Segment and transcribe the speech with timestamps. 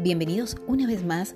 [0.00, 1.34] Bienvenidos una vez más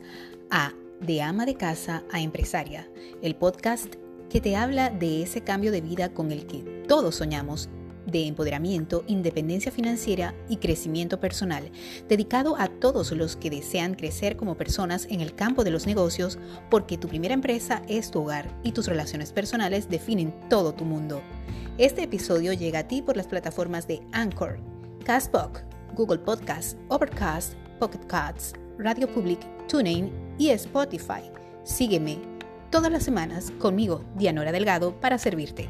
[0.49, 2.89] a De ama de casa a empresaria,
[3.21, 3.97] el podcast
[4.31, 7.69] que te habla de ese cambio de vida con el que todos soñamos
[8.07, 11.73] de empoderamiento, independencia financiera y crecimiento personal,
[12.09, 16.39] dedicado a todos los que desean crecer como personas en el campo de los negocios,
[16.71, 21.21] porque tu primera empresa es tu hogar y tus relaciones personales definen todo tu mundo.
[21.79, 24.61] Este episodio llega a ti por las plataformas de Anchor,
[25.05, 25.65] Castbox,
[25.97, 31.33] Google Podcast, Overcast, Pocket Casts, Radio Public, TuneIn y Spotify.
[31.65, 32.23] Sígueme
[32.71, 35.69] todas las semanas conmigo, Dianora Delgado, para servirte.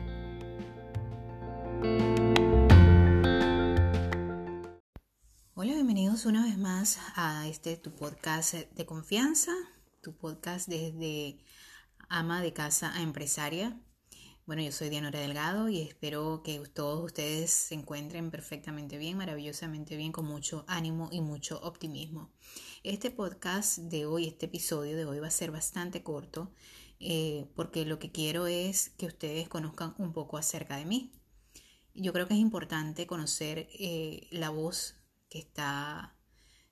[5.55, 9.53] Hola, bienvenidos una vez más a este tu podcast de confianza,
[10.03, 11.39] tu podcast desde
[12.11, 13.81] ama de casa a empresaria.
[14.45, 19.97] Bueno, yo soy Dianora Delgado y espero que todos ustedes se encuentren perfectamente bien, maravillosamente
[19.97, 22.33] bien, con mucho ánimo y mucho optimismo.
[22.83, 26.53] Este podcast de hoy, este episodio de hoy va a ser bastante corto
[26.99, 31.13] eh, porque lo que quiero es que ustedes conozcan un poco acerca de mí.
[31.95, 34.97] Yo creo que es importante conocer eh, la voz
[35.29, 36.17] que está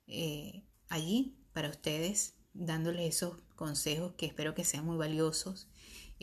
[0.07, 5.69] eh, allí para ustedes, dándoles esos consejos que espero que sean muy valiosos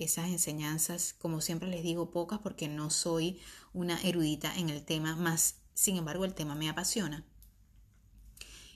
[0.04, 3.40] esas enseñanzas, como siempre les digo, pocas porque no soy
[3.72, 7.24] una erudita en el tema, más sin embargo el tema me apasiona.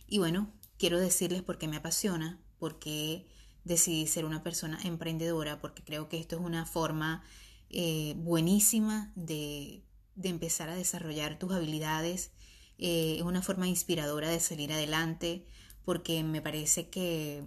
[0.06, 3.26] Y bueno, quiero decirles por qué me apasiona, porque
[3.64, 7.24] decidí ser una persona emprendedora, porque creo que esto es una forma
[7.70, 9.82] eh, buenísima de,
[10.22, 12.32] empezar a desarrollar tus habilidades,
[12.78, 15.46] eh, es una forma inspiradora de salir adelante,
[15.84, 17.44] porque me parece que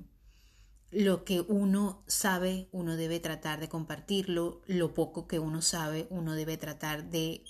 [0.92, 6.34] lo que uno sabe, uno debe tratar de compartirlo, lo poco que uno sabe, uno
[6.34, 7.44] debe tratar de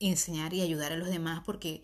[0.00, 1.82] enseñar y ayudar a los demás porque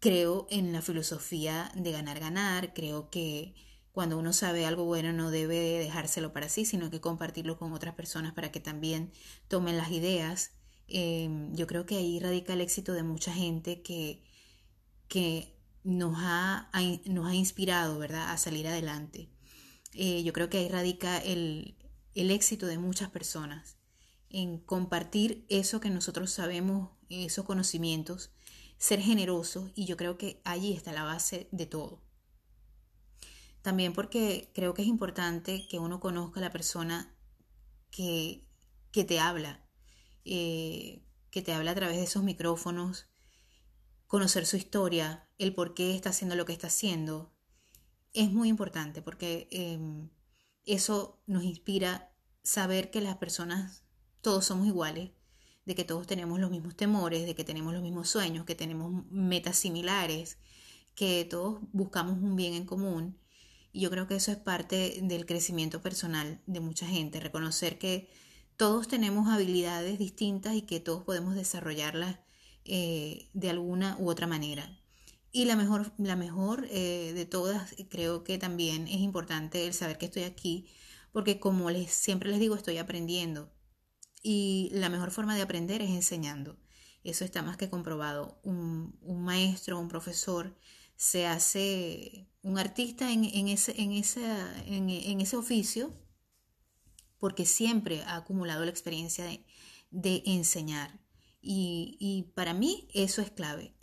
[0.00, 3.54] creo en la filosofía de ganar, ganar, creo que
[3.92, 7.94] cuando uno sabe algo bueno no debe dejárselo para sí, sino que compartirlo con otras
[7.94, 9.12] personas para que también
[9.48, 10.52] tomen las ideas.
[10.88, 14.22] Em, yo creo que ahí radica el éxito de mucha gente que,
[15.08, 16.70] que nos, ha,
[17.06, 19.30] nos ha inspirado, ¿verdad?, a salir adelante.
[19.94, 21.76] Eh, yo creo que ahí radica el,
[22.14, 23.76] el éxito de muchas personas,
[24.28, 28.32] en compartir eso que nosotros sabemos, esos conocimientos,
[28.78, 32.02] ser generosos y yo creo que allí está la base de todo.
[33.62, 37.16] También porque creo que es importante que uno conozca a la persona
[37.90, 38.46] que,
[38.92, 39.64] que te habla,
[40.24, 43.06] eh, que te habla a través de esos micrófonos,
[44.06, 47.33] conocer su historia, el por qué está haciendo lo que está haciendo,
[48.14, 50.08] es muy importante porque em,
[50.64, 53.84] eso nos inspira saber que las personas
[54.22, 55.10] todos somos iguales,
[55.66, 59.04] de que todos tenemos los mismos temores, de que tenemos los mismos sueños, que tenemos
[59.10, 60.38] metas similares,
[60.94, 63.18] que todos buscamos un bien en común.
[63.72, 68.08] Y yo creo que eso es parte del crecimiento personal de mucha gente, reconocer que
[68.56, 72.18] todos tenemos habilidades distintas y que todos podemos desarrollarlas
[72.64, 74.83] eh, de alguna u otra manera.
[75.36, 79.98] Y la mejor, la mejor eh, de todas, creo que también es importante el saber
[79.98, 80.68] que estoy aquí,
[81.10, 83.52] porque como les, siempre les digo, estoy aprendiendo.
[84.22, 86.56] Y la mejor forma de aprender es enseñando.
[87.02, 88.38] Eso está más que comprobado.
[88.44, 90.56] Un, maestro, un profesor,
[90.94, 93.92] se hace un artista en, ese, en,
[94.88, 95.92] en, ese oficio
[97.18, 99.24] porque siempre ha acumulado la experiencia
[99.90, 101.00] de, enseñar.
[101.42, 103.73] Y, y para mí eso es clave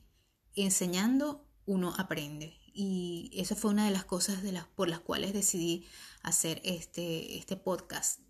[0.55, 2.57] enseñando uno aprende.
[2.73, 4.39] Y eso fue una de las cosas
[4.75, 5.85] por las cuales decidí
[6.23, 8.21] hacer este, este podcast,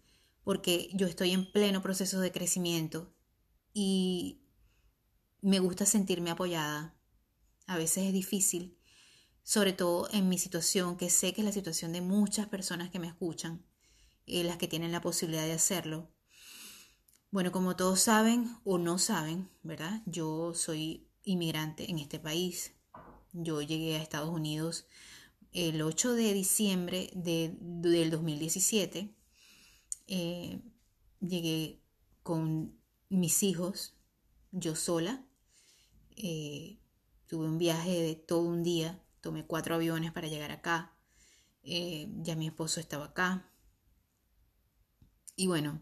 [0.44, 3.14] porque yo estoy en pleno proceso de crecimiento
[3.74, 4.42] y
[5.42, 6.96] me gusta sentirme apoyada.
[7.68, 8.78] A veces es difícil,
[9.44, 13.00] sobre todo en mi situación, que sé que es la situación de muchas personas que
[13.00, 13.64] me escuchan,
[14.26, 16.12] eh, las que tienen la posibilidad de hacerlo.
[17.30, 20.02] Bueno, como todos saben o no saben, ¿verdad?
[20.06, 22.73] Yo soy inmigrante en este país.
[23.34, 24.85] Yo llegué a Estados Unidos
[25.53, 29.14] el 8 de diciembre de, del 2017.
[30.08, 30.59] Eh,
[31.20, 31.82] llegué
[32.23, 32.78] con
[33.09, 33.94] mis hijos,
[34.52, 35.26] yo sola.
[36.16, 36.79] Eh,
[37.28, 39.03] tuve un viaje de todo un día.
[39.22, 40.96] Tomé cuatro aviones para llegar acá.
[41.64, 43.47] Eh, ya mi esposo estaba acá.
[45.35, 45.82] Y bueno,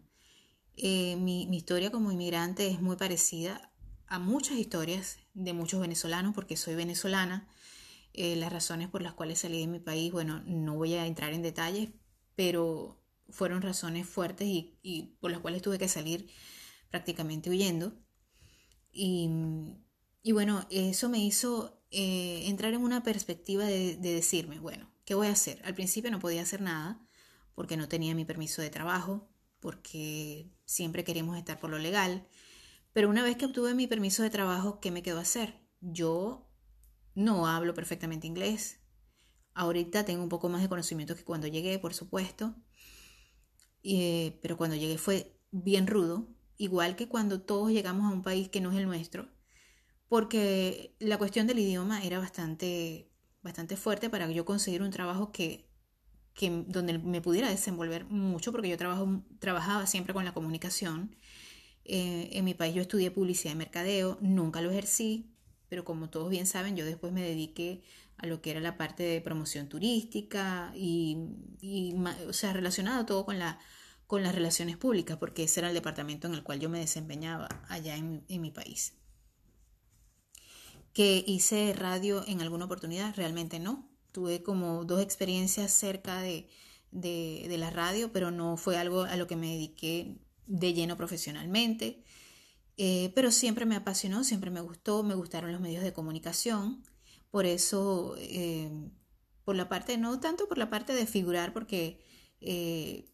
[0.78, 3.72] mi, mi historia como inmigrante es muy parecida
[4.08, 7.48] a muchas historias de muchos venezolanos, porque soy venezolana.
[8.14, 11.34] Eh, las razones por las cuales salí de mi país, bueno, no voy a entrar
[11.34, 11.90] en detalles,
[12.36, 16.30] pero fueron razones fuertes y, por las cuales tuve que salir
[16.90, 17.94] prácticamente huyendo.
[18.92, 19.30] Y,
[20.34, 25.28] bueno, eso me hizo eh, entrar en una perspectiva de, de decirme, bueno, ¿qué voy
[25.28, 25.62] a hacer?
[25.64, 27.00] Al principio no podía hacer nada
[27.56, 32.28] porque no tenía mi permiso de trabajo, porque siempre queríamos estar por lo legal.
[32.94, 35.60] Pero una vez que obtuve mi permiso de trabajo, ¿qué me quedó hacer?
[35.82, 36.50] Yo
[37.16, 38.80] no hablo perfectamente inglés.
[39.54, 42.56] Ahorita tengo un poco más de conocimiento que cuando llegué, por supuesto.
[43.84, 46.28] Eh, pero cuando llegué fue bien rudo,
[46.58, 49.30] igual que cuando todos llegamos a un país que no es el nuestro,
[50.08, 53.12] porque la cuestión del idioma era bastante,
[53.44, 55.70] bastante fuerte para yo conseguir un trabajo que,
[56.34, 61.16] que donde me pudiera desenvolver mucho, porque yo trabajo, trabajaba siempre con la comunicación.
[61.86, 65.32] Eh, en mi país yo estudié publicidad y mercadeo, nunca lo ejercí,
[65.70, 67.82] pero como todos bien saben, yo después me dediqué
[68.18, 71.18] a lo que era la parte de promoción turística y,
[72.28, 73.60] o sea, relacionado todo con, la,
[74.08, 77.48] con las relaciones públicas, porque ese era el departamento en el cual yo me desempeñaba
[77.70, 78.94] allá en, mi país.
[80.94, 83.90] Que hice radio en alguna oportunidad, realmente no.
[84.12, 86.50] Tuve como dos experiencias cerca de,
[86.92, 90.18] de la radio, pero no fue algo a lo que me dediqué
[90.50, 92.04] de lleno profesionalmente.
[92.76, 96.84] Eh, pero siempre me apasionó, siempre me gustó, me gustaron los medios de comunicación.
[97.32, 98.70] Por eso, eh,
[99.46, 102.02] por la parte, no tanto por la parte de figurar, porque
[102.42, 103.06] eh,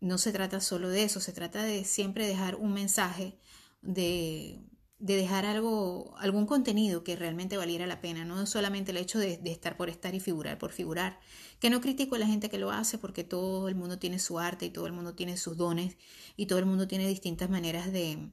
[0.00, 3.38] no se trata solo de eso, se trata de siempre dejar un mensaje,
[3.82, 4.60] de,
[5.04, 9.40] de, dejar algo, algún contenido que realmente valiera la pena, no solamente el hecho de,
[9.44, 11.20] estar por estar y figurar por figurar,
[11.60, 14.38] que no critico a la gente que lo hace porque todo el mundo tiene su
[14.38, 15.96] arte y todo el mundo tiene sus dones
[16.36, 18.30] y todo el mundo tiene distintas maneras de,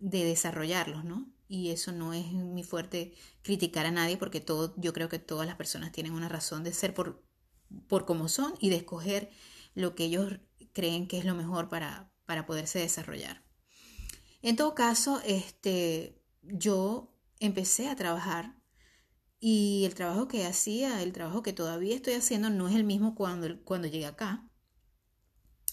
[0.00, 1.32] de desarrollarlos, ¿no?
[1.48, 5.46] Y eso no es mi fuerte criticar a nadie porque todo, yo creo que todas
[5.46, 7.22] las personas tienen una razón de ser por,
[7.88, 9.30] por como son y de escoger
[9.74, 10.40] lo que ellos
[10.72, 13.42] creen que es lo mejor para, para poderse desarrollar.
[14.42, 18.56] En todo caso, este, yo empecé a trabajar
[19.38, 23.14] y el trabajo que hacía, el trabajo que todavía estoy haciendo no es el mismo
[23.14, 24.48] cuando, cuando llegué acá,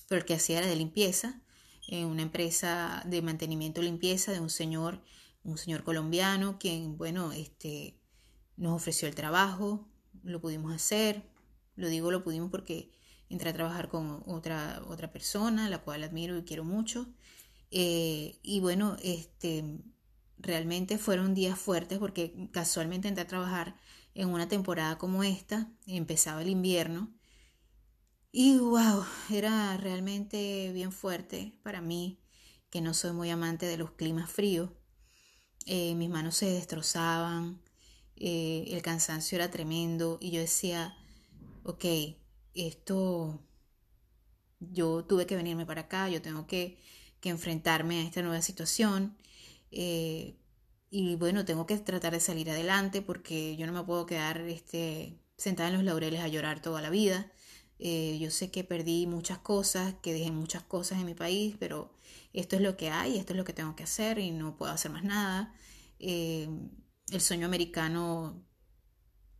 [0.07, 1.41] pero el que hacía era de limpieza
[1.87, 5.03] en una empresa de mantenimiento limpieza de un señor,
[5.43, 7.99] un señor colombiano, quien, bueno, este,
[8.57, 9.87] nos ofreció el trabajo,
[10.23, 11.23] lo pudimos hacer,
[11.75, 12.91] lo digo lo pudimos porque
[13.29, 17.07] entré a trabajar con otra, otra persona, la cual admiro y quiero mucho.
[17.71, 19.63] Eh, y bueno, este,
[20.37, 23.75] realmente fueron días fuertes porque casualmente entré a trabajar
[24.15, 27.11] en una temporada como esta, empezaba el invierno
[28.31, 32.19] y wow, era realmente bien fuerte para mí,
[32.69, 34.69] que no soy muy amante de los climas fríos.
[35.65, 37.61] Eh, mis manos se destrozaban,
[38.15, 40.95] eh, el cansancio era tremendo y yo decía,
[41.63, 41.85] ok,
[42.53, 43.39] esto,
[44.59, 46.77] yo tuve que venirme para acá, yo tengo que,
[47.21, 49.17] que enfrentarme a esta nueva situación.
[49.71, 50.35] Eh,
[50.89, 55.19] y bueno, tengo que tratar de salir adelante porque yo no me puedo quedar este,
[55.37, 57.31] sentada en los laureles a llorar toda la vida.
[57.79, 61.93] Eh, yo sé que perdí muchas cosas, que dejé muchas cosas en mi país, pero
[62.33, 64.71] esto es lo que hay, esto es lo que tengo que hacer y no puedo
[64.71, 65.53] hacer más nada.
[65.99, 66.49] Eh,
[67.11, 68.43] el sueño americano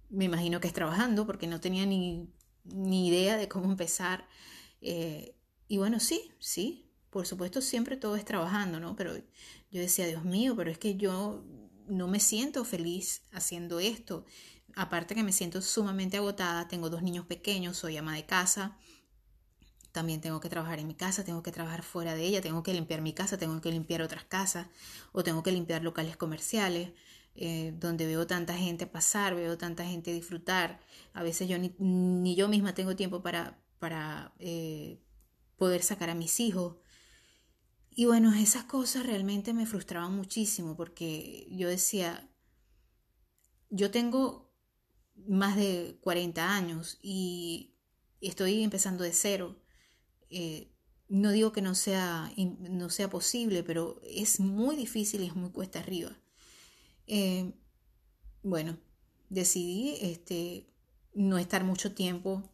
[0.09, 2.29] me imagino que es trabajando porque no tenía ni,
[3.07, 4.27] idea de cómo empezar.
[4.81, 8.95] Y bueno, sí, sí, por supuesto siempre todo es trabajando, ¿no?
[8.95, 9.15] Pero
[9.71, 11.43] yo decía, Dios mío, pero es que yo
[11.87, 14.25] no me siento feliz haciendo esto.
[14.75, 18.77] Aparte que me siento sumamente agotada, tengo dos niños pequeños, soy ama de casa,
[19.91, 22.73] también tengo que trabajar en mi casa, tengo que trabajar fuera de ella, tengo que
[22.73, 24.67] limpiar mi casa, tengo que limpiar otras casas
[25.11, 26.91] o tengo que limpiar locales comerciales
[27.35, 30.79] eh, donde veo tanta gente pasar, veo tanta gente disfrutar.
[31.13, 34.99] A veces yo ni, yo misma tengo tiempo para, para eh,
[35.57, 36.75] poder sacar a mis hijos.
[37.99, 42.31] Y bueno, esas cosas realmente me frustraban muchísimo porque yo decía,
[43.69, 44.53] yo tengo
[45.27, 47.75] más de 40 años y
[48.21, 49.61] estoy empezando de cero.
[50.29, 50.71] Eh,
[51.09, 55.49] no digo que no sea, no sea posible, pero es muy difícil y es muy
[55.49, 56.17] cuesta arriba.
[57.05, 57.51] Eh,
[58.43, 58.77] bueno,
[59.27, 60.73] decidí este,
[61.13, 62.49] no estar mucho tiempo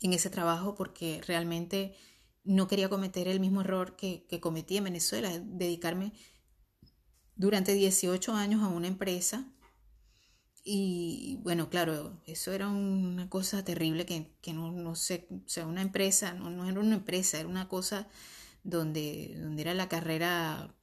[0.00, 1.94] en ese trabajo porque realmente
[2.44, 6.12] no quería cometer el mismo error que, que cometí en Venezuela, dedicarme
[7.36, 9.50] durante 18 años a una empresa
[10.66, 15.82] y bueno, claro, eso era una cosa terrible que, no, no sé, o sea, una
[15.82, 18.08] empresa, no, no, era una empresa, era una cosa
[18.62, 20.74] donde, donde era la carrera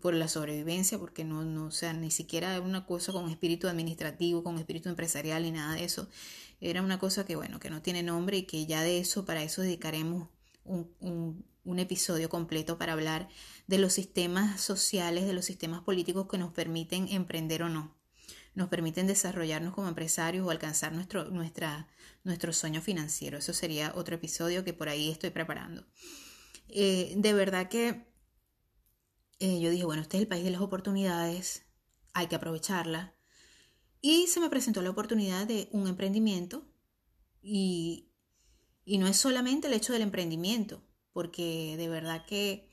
[0.00, 3.66] por la sobrevivencia, porque no, no, o sea, ni siquiera era una cosa con espíritu
[3.66, 6.08] administrativo, con espíritu empresarial ni nada de eso.
[6.60, 9.42] Era una cosa que, bueno, que no tiene nombre y que ya de eso, para
[9.42, 10.28] eso dedicaremos
[10.68, 13.28] un, episodio completo para hablar
[13.66, 17.96] de los sistemas sociales, de los sistemas políticos que nos permiten emprender o no.
[18.54, 21.86] nos permiten desarrollarnos como empresarios o alcanzar nuestro, nuestra,
[22.24, 23.38] nuestro sueño financiero.
[23.38, 25.86] Eso sería otro episodio que por ahí estoy preparando.
[26.68, 28.08] Eh, de verdad que
[29.38, 31.66] eh, yo dije, bueno, este es el país de las oportunidades,
[32.12, 33.14] hay que aprovecharla.
[34.00, 36.66] Y se me presentó la oportunidad de un emprendimiento
[37.40, 38.07] y,
[38.88, 42.66] y no es solamente el hecho del emprendimiento, porque de verdad que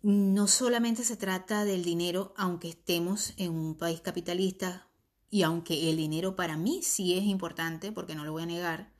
[0.00, 4.88] no solamente se trata del dinero, aunque estemos en un país capitalista
[5.28, 8.94] y aunque el dinero para mí sí es importante, porque no lo voy a negar,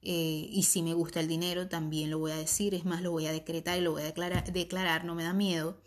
[0.00, 3.10] eh, y si me gusta el dinero también lo voy a decir, es más, lo
[3.10, 5.78] voy a decretar y lo voy a declarar, declarar, no me da miedo,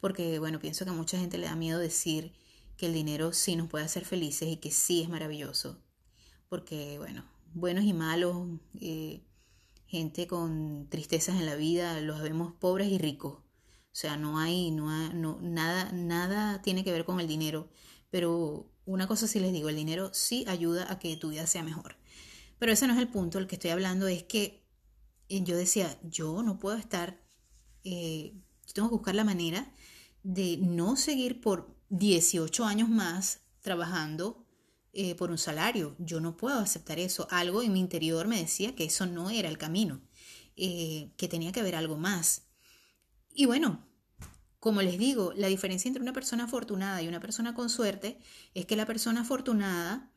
[0.00, 2.32] porque bueno, pienso que a mucha gente le da miedo decir
[2.78, 5.82] que el dinero sí nos puede hacer felices y que sí es maravilloso,
[6.48, 8.48] porque bueno, buenos y malos,
[8.80, 9.24] eh,
[9.86, 13.38] gente con tristezas en la vida, los vemos pobres y ricos
[13.96, 17.70] o sea, no hay, no, no nada, nada tiene que ver con el dinero.
[18.10, 21.62] Pero una cosa sí les digo, el dinero sí ayuda a que tu vida sea
[21.62, 21.96] mejor.
[22.58, 24.62] Pero ese no es el punto, el que estoy hablando es que
[25.30, 27.18] eh, yo decía, yo no puedo estar,
[27.84, 28.34] eh,
[28.66, 29.72] yo tengo que buscar la manera
[30.22, 34.45] de no seguir por 18 años más trabajando
[34.96, 35.94] eh, por un salario.
[35.98, 37.28] Yo no puedo aceptar eso.
[37.30, 40.00] Algo en mi interior me decía que eso no era el camino,
[40.56, 42.46] que tenía que haber algo más.
[43.34, 43.86] Y bueno,
[44.66, 48.18] como les digo, la diferencia entre una persona afortunada y una persona con suerte
[48.54, 50.10] es que la persona afortunada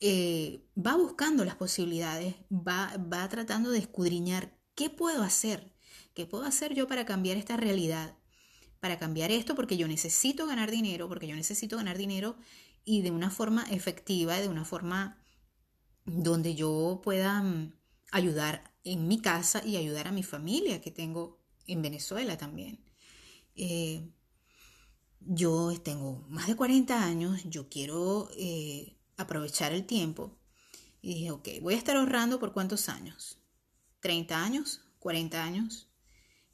[0.00, 5.72] eh, va buscando las posibilidades, va, va tratando de escudriñar qué puedo hacer,
[6.12, 8.18] qué puedo hacer yo para cambiar esta realidad,
[8.80, 12.36] para cambiar esto, porque yo necesito ganar dinero, porque yo necesito ganar dinero
[12.86, 15.20] y de una forma efectiva, de una forma
[16.06, 17.74] donde yo pueda mm,
[18.12, 22.78] ayudar en mi casa y ayudar a mi familia que tengo en Venezuela también.
[23.56, 24.08] Eh,
[25.18, 30.38] yo tengo más de 40 años, yo quiero eh, aprovechar el tiempo.
[31.02, 33.40] Y dije, ok, voy a estar ahorrando por cuántos años?
[34.00, 34.82] ¿30 años?
[35.00, 35.88] ¿40 años?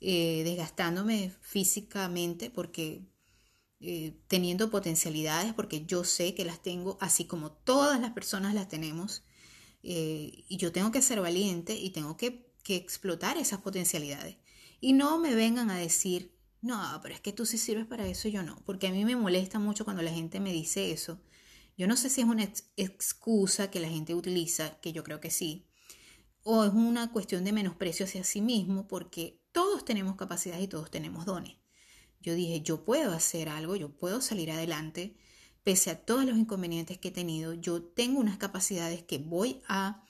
[0.00, 3.12] Eh, desgastándome físicamente porque
[4.28, 9.24] teniendo potencialidades, porque yo sé que las tengo, así como todas las personas las tenemos.
[9.82, 14.36] y yo tengo que ser valiente y tengo que explotar esas potencialidades.
[14.80, 18.28] Y no me vengan a decir, no, pero es que tú sí sirves para eso
[18.28, 21.20] y yo no, porque a mí me molesta mucho cuando la gente me dice eso.
[21.76, 22.44] Yo no sé si es una
[22.76, 25.66] excusa que la gente utiliza, que yo creo que sí,
[26.44, 30.90] o es una cuestión de menosprecio hacia sí mismo, porque todos tenemos capacidades y todos
[30.90, 31.56] tenemos dones.
[32.23, 35.17] Yo dije, yo puedo hacer algo, yo puedo salir adelante,
[35.62, 40.05] pese a todos los inconvenientes que he tenido, yo tengo unas capacidades que voy a,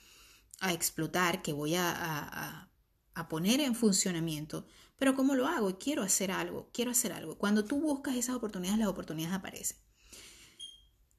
[0.61, 2.69] a explotar, que voy a,
[3.15, 4.67] a poner en funcionamiento.
[4.99, 5.79] Pero ¿cómo lo hago?
[5.79, 7.37] Quiero hacer algo, quiero hacer algo.
[7.37, 9.79] Cuando tú buscas esas oportunidades, las oportunidades aparecen.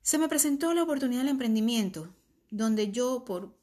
[0.02, 2.16] Se me presentó la oportunidad del emprendimiento,
[2.50, 3.58] donde yo por,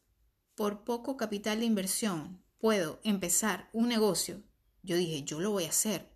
[0.54, 4.42] por poco capital de inversión puedo empezar un negocio.
[4.82, 6.09] Yo dije, yo lo voy a hacer.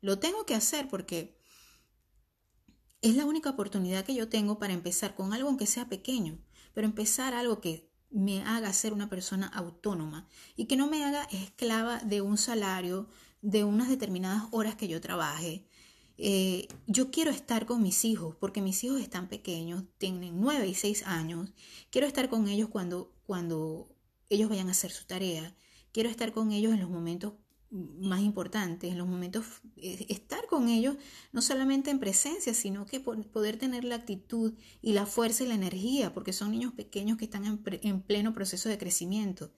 [0.00, 1.36] Lo tengo que hacer porque
[3.02, 6.38] es la única oportunidad que yo tengo para empezar con algo aunque sea pequeño,
[6.74, 11.24] pero empezar algo que me haga ser una persona autónoma y que no me haga
[11.30, 13.08] esclava de un salario,
[13.40, 15.64] de unas determinadas horas que yo trabaje.
[16.18, 20.74] Eh, yo quiero estar con mis hijos porque mis hijos están pequeños, tienen nueve y
[20.74, 21.50] seis años.
[21.90, 23.88] Quiero estar con ellos cuando, cuando
[24.28, 25.54] ellos vayan a hacer su tarea.
[25.92, 27.34] Quiero estar con ellos en los momentos
[27.70, 29.44] más importantes, en los momentos,
[29.76, 30.96] eh, estar con ellos,
[31.32, 35.54] no solamente en presencia, sino que poder tener la actitud y la fuerza y la
[35.54, 39.52] energía, porque son niños pequeños que están en, pleno proceso de crecimiento.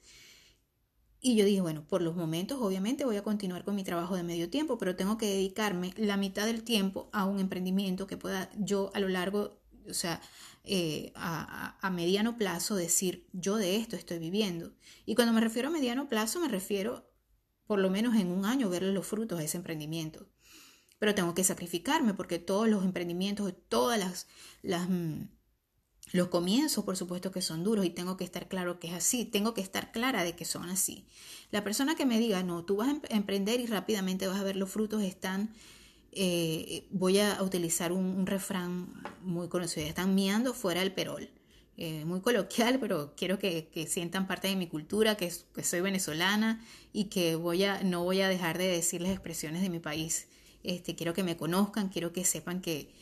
[1.21, 4.25] Y yo dije, bueno, por los momentos obviamente voy a continuar con mi trabajo de
[4.25, 8.50] medio tiempo, pero tengo que dedicarme la mitad del tiempo a un emprendimiento que pueda
[8.59, 10.21] yo a lo largo, o sea,
[10.64, 14.75] eh, a, a, mediano plazo decir, yo de esto estoy viviendo.
[15.07, 17.12] Y cuando me refiero a mediano plazo, me refiero
[17.66, 20.28] por lo menos en un año verle los frutos a ese emprendimiento.
[20.99, 24.26] Pero tengo que sacrificarme porque todos los emprendimientos, todas las,
[24.62, 25.23] las mm,
[26.12, 29.25] los comienzos, por supuesto que son duros y tengo que estar claro que es así,
[29.25, 31.07] tengo que estar clara de que son así.
[31.50, 34.45] La persona que me diga, no, tú vas a em-, emprender y rápidamente vas a
[34.45, 35.54] ver los frutos, están,
[36.12, 38.92] eh, voy a utilizar un, un, refrán
[39.23, 41.31] muy conocido, están miando fuera del perol.
[41.79, 47.05] Eh, muy coloquial, pero quiero que, sientan parte de mi cultura, que, soy venezolana y
[47.05, 50.29] que voy a, no voy a dejar de decir las expresiones de mi país.
[50.62, 52.93] Este, quiero que me conozcan, quiero que sepan que,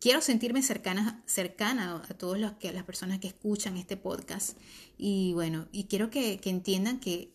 [0.00, 4.58] quiero sentirme cercana, cercana a todas las, personas que escuchan este podcast.
[4.98, 7.30] Y bueno, y quiero que, entiendan que,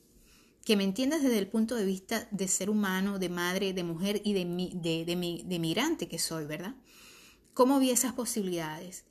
[0.66, 4.22] que me entiendas desde el punto de vista de ser humano, de madre, de mujer
[4.26, 6.76] y de, de, de, de migrante que soy, ¿verdad?
[7.60, 9.04] ¿cómo vi esas posibilidades?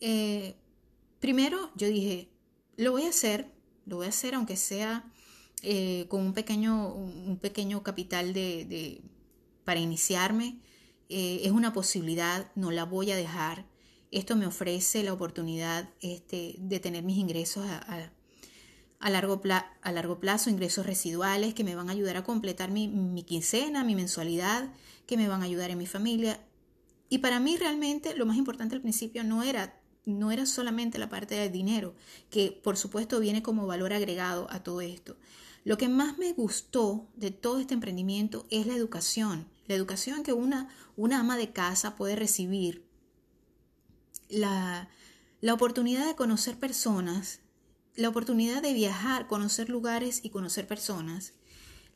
[0.00, 0.56] Eh,
[1.20, 2.28] primero yo dije,
[2.76, 3.50] lo voy a hacer,
[3.86, 5.10] lo voy a hacer aunque sea
[5.62, 9.02] eh, con un pequeño, un pequeño capital de,
[9.64, 10.60] para iniciarme.
[11.08, 13.66] Eh, es una posibilidad, no la voy a dejar.
[14.10, 18.10] Esto me ofrece la oportunidad este, de tener mis ingresos a,
[19.10, 19.42] largo
[19.82, 23.84] a, largo plazo, ingresos residuales que me van a ayudar a completar mi, mi quincena,
[23.84, 24.72] mi mensualidad,
[25.06, 26.40] que me van a ayudar en mi familia.
[27.08, 29.77] Y para mí realmente lo más importante al principio no era
[30.08, 31.94] no era solamente la parte del dinero,
[32.30, 35.16] que por supuesto viene como valor agregado a todo esto.
[35.64, 40.32] Lo que más me gustó de todo este emprendimiento es la educación, la educación que
[40.32, 42.86] una, una ama de casa puede recibir,
[44.28, 44.88] la,
[45.40, 47.40] la oportunidad de conocer personas,
[47.94, 51.34] la oportunidad de viajar, conocer lugares y conocer personas,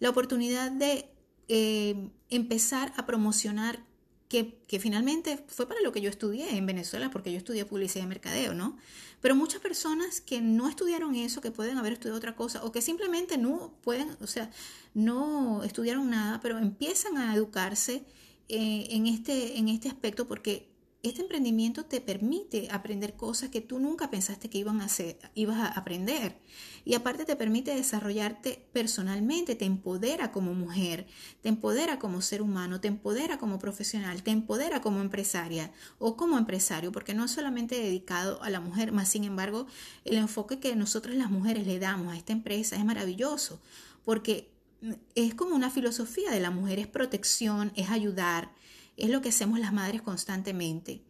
[0.01, 1.09] la oportunidad de
[1.49, 3.85] eh, empezar a promocionar
[4.33, 8.09] que, finalmente fue para lo que yo estudié en Venezuela, porque yo estudié publicidad y
[8.09, 8.79] mercadeo, ¿no?
[9.21, 12.81] Pero muchas personas que no estudiaron eso, que pueden haber estudiado otra cosa, o que
[12.81, 14.51] simplemente no pueden, o sea,
[14.95, 18.05] no estudiaron nada, pero empiezan a educarse
[18.49, 20.72] eh, en, este, en este aspecto porque
[21.03, 25.59] este emprendimiento te permite aprender cosas que tú nunca pensaste que iban a hacer, ibas
[25.59, 26.39] a aprender.
[26.85, 31.09] Y aparte te permite desarrollarte personalmente, te empodera como mujer,
[31.41, 36.39] te empodera como ser humano, te empodera como profesional, te empodera como empresaria o como
[36.39, 39.67] empresario, porque no es solamente dedicado a la mujer, más sin embargo,
[40.05, 43.61] el enfoque que nosotros las mujeres le damos a esta empresa es maravilloso,
[44.05, 44.53] porque
[45.17, 48.53] es como una filosofía de la mujer, es protección, es ayudar,
[48.97, 51.03] es lo que hacemos las madres constantemente.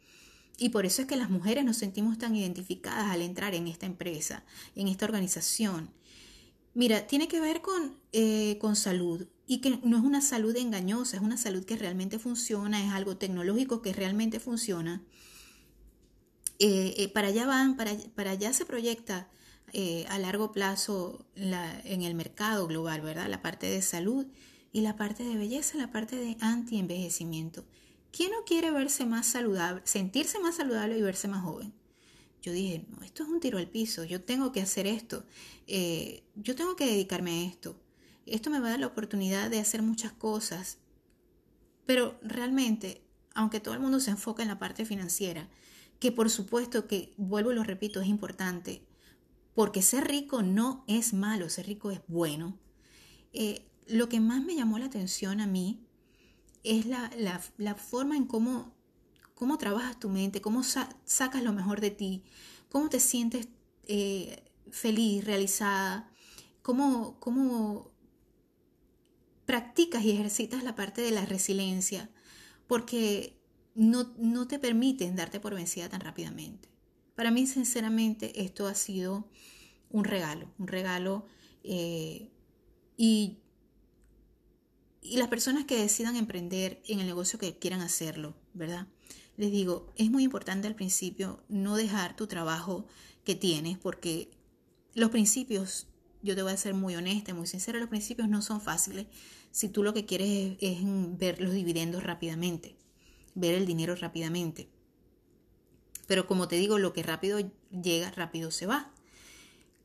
[0.58, 3.86] Y por eso es que las mujeres nos sentimos tan identificadas al entrar en esta
[3.86, 4.44] empresa,
[4.76, 5.90] en esta organización.
[6.74, 11.16] Mira, tiene que ver con, eh, con salud y que no es una salud engañosa,
[11.16, 15.02] es una salud que realmente funciona, es algo tecnológico que realmente funciona.
[16.58, 19.28] Eh, eh, para allá van, para, para allá se proyecta
[20.08, 23.30] a largo plazo en el mercado global, ¿verdad?
[23.30, 24.26] La parte de salud
[24.73, 27.65] y la parte de belleza, la parte de anti-envejecimiento.
[28.11, 31.73] ¿Quién no quiere verse más saludable, sentirse más saludable y verse más joven?
[32.43, 35.25] Yo dije, no, esto es un tiro al piso, yo tengo que hacer esto,
[35.67, 37.78] eh, yo tengo que dedicarme a esto.
[38.26, 40.78] Esto me va a dar la oportunidad de hacer muchas cosas.
[41.87, 43.02] Pero realmente,
[43.35, 45.49] aunque todo el mundo se enfoca en la parte financiera,
[45.99, 48.82] que por supuesto que, vuelvo y lo repito, es importante,
[49.54, 52.58] porque ser rico no es malo, ser rico es bueno.
[53.32, 55.86] Eh, lo que más me llamó la atención a mí
[56.64, 58.73] es la, forma en cómo,
[59.34, 62.23] cómo trabajas tu mente, cómo sacas lo mejor de ti,
[62.68, 63.49] cómo te sientes
[63.84, 66.10] eh, feliz, realizada,
[66.62, 67.90] cómo, cómo
[69.45, 72.10] practicas y ejercitas la parte de la resiliencia,
[72.66, 73.36] porque
[73.75, 76.68] no, no, te permiten darte por vencida tan rápidamente.
[77.14, 79.28] Para mí, sinceramente, esto ha sido
[79.90, 81.26] un regalo, un regalo
[81.64, 82.30] eh,
[82.97, 83.42] y
[85.02, 88.86] y las personas que decidan emprender en el negocio que quieran hacerlo, ¿verdad?
[89.36, 92.86] Les digo, es muy importante al principio no dejar tu trabajo
[93.25, 94.30] que tienes porque
[94.95, 95.88] los principios,
[96.23, 99.06] yo te voy a ser muy honesta, muy sincera, los principios no son fáciles
[99.50, 100.78] si tú lo que quieres es,
[101.19, 102.76] ver los dividendos rápidamente,
[103.34, 104.69] ver el dinero rápidamente.
[106.06, 107.38] Pero como te digo, lo que rápido
[107.71, 108.93] llega, rápido se va.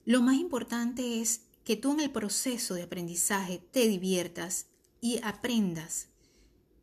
[0.06, 4.68] Lo más importante es que tú en el proceso de aprendizaje te diviertas
[5.02, 6.10] y aprendas.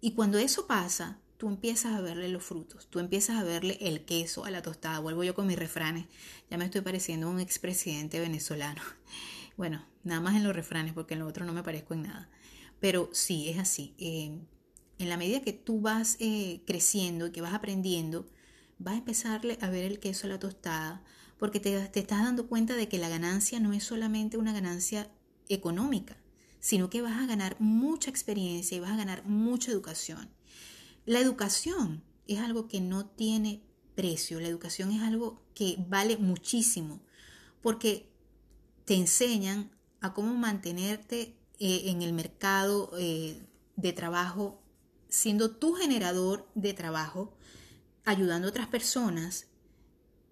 [0.01, 4.05] Y cuando eso pasa, tú empiezas a verle los frutos, tú empiezas a verle el
[4.05, 5.01] queso a la tostada.
[5.01, 6.07] Vuelvo yo con mis refranes,
[6.51, 8.83] ya me estoy pareciendo un expresidente venezolano.
[9.57, 12.29] Bueno, nada más en los refranes, porque en lo otro no me parezco en nada.
[12.81, 13.95] Pero sí, es así.
[13.99, 14.37] Eh,
[14.99, 18.27] en la medida que tú vas eh, creciendo y que vas aprendiendo,
[18.79, 21.05] vas a empezarle a ver el queso a la tostada,
[21.39, 25.09] porque te estás dando cuenta de que la ganancia no es solamente una ganancia
[25.49, 26.17] económica,
[26.65, 30.31] sino que vas a ganar mucha experiencia y vas a ganar mucha educación.
[31.05, 33.63] La educación es algo que no tiene
[33.95, 37.03] precio, la educación es algo que vale muchísimo,
[37.61, 38.11] porque
[38.87, 43.47] te enseñan a cómo mantenerte eh, en el mercado eh,
[43.77, 44.63] de trabajo,
[45.11, 47.37] siendo tu generador de trabajo,
[48.07, 49.49] ayudando a otras personas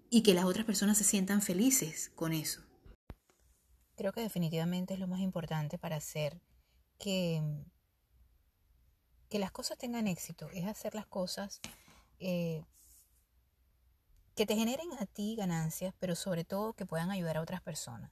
[0.09, 2.62] y que las otras personas se sientan felices con eso.
[3.95, 6.41] Creo que definitivamente es lo más importante para hacer
[6.97, 7.41] que,
[9.29, 11.61] que las cosas tengan éxito, es hacer las cosas
[12.19, 12.63] eh,
[14.35, 18.11] que te generen a ti ganancias, pero sobre todo que puedan ayudar a otras personas.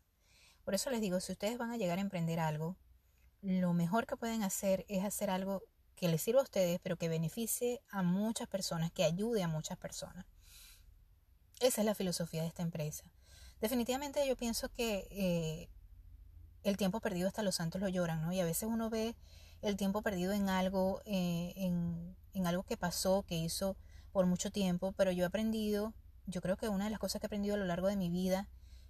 [0.64, 2.78] Por eso les digo, si ustedes van a llegar a emprender algo,
[3.42, 5.64] lo mejor que pueden hacer es hacer algo
[5.96, 9.78] que les sirva a ustedes, pero que beneficie a muchas personas, que ayude a muchas
[9.78, 10.26] personas.
[11.60, 13.04] Esa es la filosofía de esta empresa.
[13.62, 15.70] Definitivamente yo pienso que eh,
[16.64, 18.34] el tiempo perdido hasta los santos lo lloran, ¿no?
[18.34, 19.16] Y a veces uno ve
[19.62, 23.78] el tiempo perdido en algo, eh, en, en algo que pasó, que hizo
[24.12, 25.94] por mucho tiempo, pero yo he aprendido,
[26.26, 28.10] yo creo que una de las cosas que he aprendido a lo largo de mi
[28.10, 28.50] vida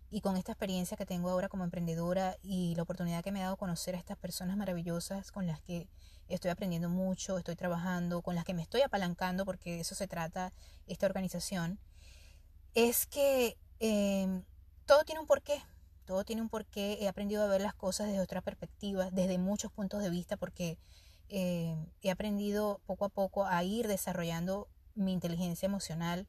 [0.10, 3.46] y con esta experiencia que tengo ahora como emprendedora y la oportunidad que me ha
[3.46, 5.88] dado conocer a estas personas maravillosas con las que
[6.28, 10.08] estoy aprendiendo mucho, estoy trabajando, con las que me estoy apalancando, porque de eso se
[10.08, 10.54] trata
[10.88, 11.80] esta organización,
[12.74, 14.44] es que eh,
[14.86, 15.62] todo tiene un porqué,
[16.06, 16.98] todo tiene un porqué.
[17.02, 20.78] He aprendido a ver las cosas desde otra perspectiva, desde muchos puntos de vista, porque
[21.30, 26.28] eh, he aprendido poco a poco a ir desarrollando mi inteligencia emocional,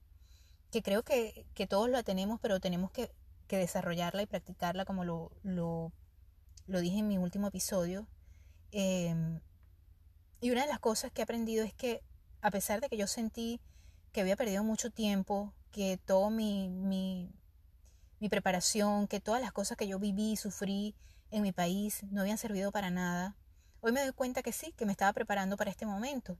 [0.71, 3.11] que creo que, todos la tenemos, pero tenemos que,
[3.49, 5.93] desarrollarla y practicarla como lo, lo,
[6.67, 8.07] dije en mi último episodio.
[8.71, 9.41] Em,
[10.41, 12.03] y una de las cosas que he aprendido es que
[12.41, 13.61] a pesar de que yo sentí
[14.13, 17.31] que había perdido mucho tiempo, que todo mi, mi,
[18.23, 20.95] mi preparación, que todas las cosas que yo viví y sufrí
[21.33, 23.35] en mi país no habían servido para nada,
[23.81, 26.39] hoy me doy cuenta que sí, que me estaba preparando para este momento.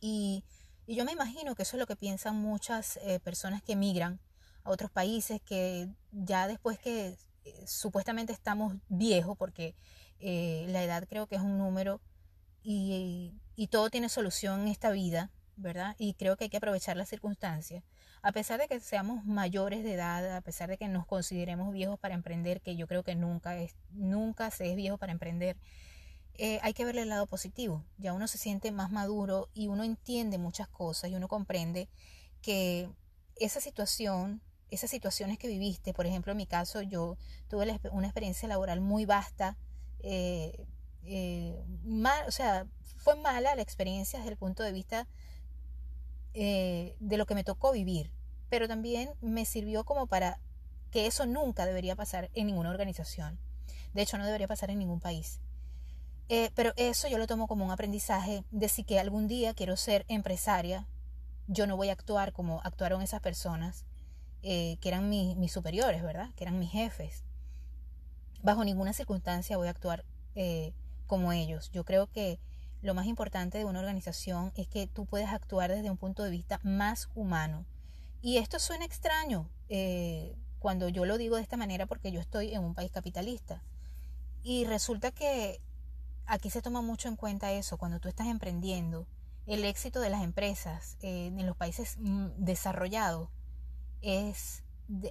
[0.00, 0.44] Y,
[0.86, 4.20] yo me imagino que eso es lo que piensan muchas eh, personas que emigran
[4.62, 9.74] a otros países, que ya después que eh, supuestamente estamos viejos, porque
[10.20, 12.00] eh, la edad creo que es un número
[12.62, 15.96] y, y todo tiene solución en esta vida, ¿verdad?
[15.98, 17.82] Y creo que hay que aprovechar las circunstancias
[18.26, 21.96] a pesar de que seamos mayores de edad, a pesar de que nos consideremos viejos
[21.96, 25.56] para emprender, que yo creo que nunca, es, nunca se es viejo para emprender,
[26.34, 27.84] eh, hay que verle el lado positivo.
[27.98, 31.88] Ya uno se siente más maduro y uno entiende muchas cosas y uno comprende
[32.42, 32.90] que
[33.36, 38.48] esa situación, esas situaciones que viviste, por ejemplo, en mi caso, yo tuve una experiencia
[38.48, 39.56] laboral muy vasta,
[40.00, 40.66] eh,
[41.04, 41.62] eh,
[42.26, 45.06] o sea, fue mala la experiencia desde el punto de vista
[46.34, 48.10] de lo que me tocó vivir,
[48.48, 50.38] pero también me sirvió como para
[50.90, 53.38] que eso nunca debería pasar en ninguna organización.
[53.92, 55.40] De hecho, no debería pasar en ningún país.
[56.28, 59.76] Eh, pero eso yo lo tomo como un aprendizaje de si que algún día quiero
[59.76, 60.86] ser empresaria,
[61.46, 63.84] yo no voy a actuar como actuaron esas personas
[64.42, 66.30] eh, que eran mis superiores, ¿verdad?
[66.34, 67.24] Que eran mis jefes.
[68.42, 70.04] Bajo ninguna circunstancia voy a actuar
[71.06, 71.70] como ellos.
[71.70, 72.38] Yo creo que
[72.82, 76.30] lo más importante de una organización es que tú puedes actuar desde un punto de
[76.30, 77.64] vista más humano.
[78.26, 82.54] Y esto suena extraño eh, cuando yo lo digo de esta manera porque yo estoy
[82.54, 83.62] en un país capitalista.
[84.42, 85.60] Y resulta que
[86.26, 89.06] aquí se toma mucho en cuenta eso, cuando tú estás emprendiendo,
[89.46, 93.28] el éxito de las empresas eh, en los países mm, desarrollados
[94.02, 94.64] es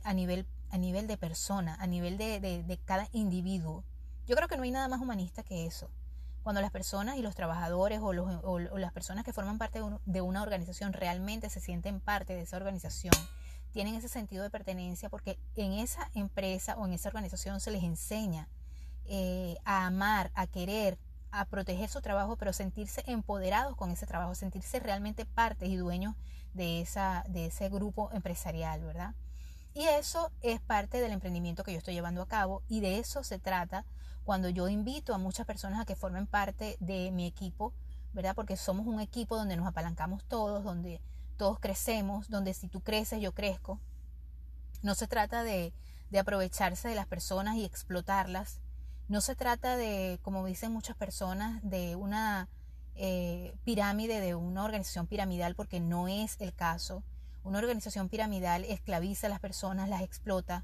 [0.04, 3.86] a, nivel, a nivel de persona, a nivel de, de cada individuo.
[4.28, 5.90] Yo creo que no hay nada más humanista que eso
[6.46, 10.94] cuando las personas y los trabajadores o, las personas que forman parte de, una organización
[10.94, 13.16] realmente se sienten parte de esa organización,
[13.72, 17.82] tienen ese sentido de pertenencia porque en esa empresa o en esa organización se les
[17.82, 18.48] enseña
[19.06, 21.00] eh, a amar, a querer,
[21.32, 26.14] a proteger su trabajo, pero sentirse empoderados con ese trabajo, sentirse realmente parte y dueños
[26.54, 29.16] de ese grupo empresarial, ¿verdad?
[29.74, 33.24] Y eso es parte del emprendimiento que yo estoy llevando a cabo y de eso
[33.24, 33.84] se trata
[34.26, 37.74] cuando yo invito a muchas personas a que formen parte de mi equipo,
[38.12, 38.36] ¿verdad?
[38.36, 41.00] Porque somos un equipo donde nos apalancamos todos, donde
[41.38, 43.80] todos crecemos, donde si tú creces, yo crezco.
[44.82, 45.74] No se trata de,
[46.20, 48.62] aprovecharse de las personas y explotarlas.
[49.10, 52.48] No se trata de, como dicen muchas personas, de una
[52.96, 57.04] eh, pirámide, de una organización piramidal, porque no es el caso.
[57.44, 60.64] Una organización piramidal esclaviza a las personas, las explota,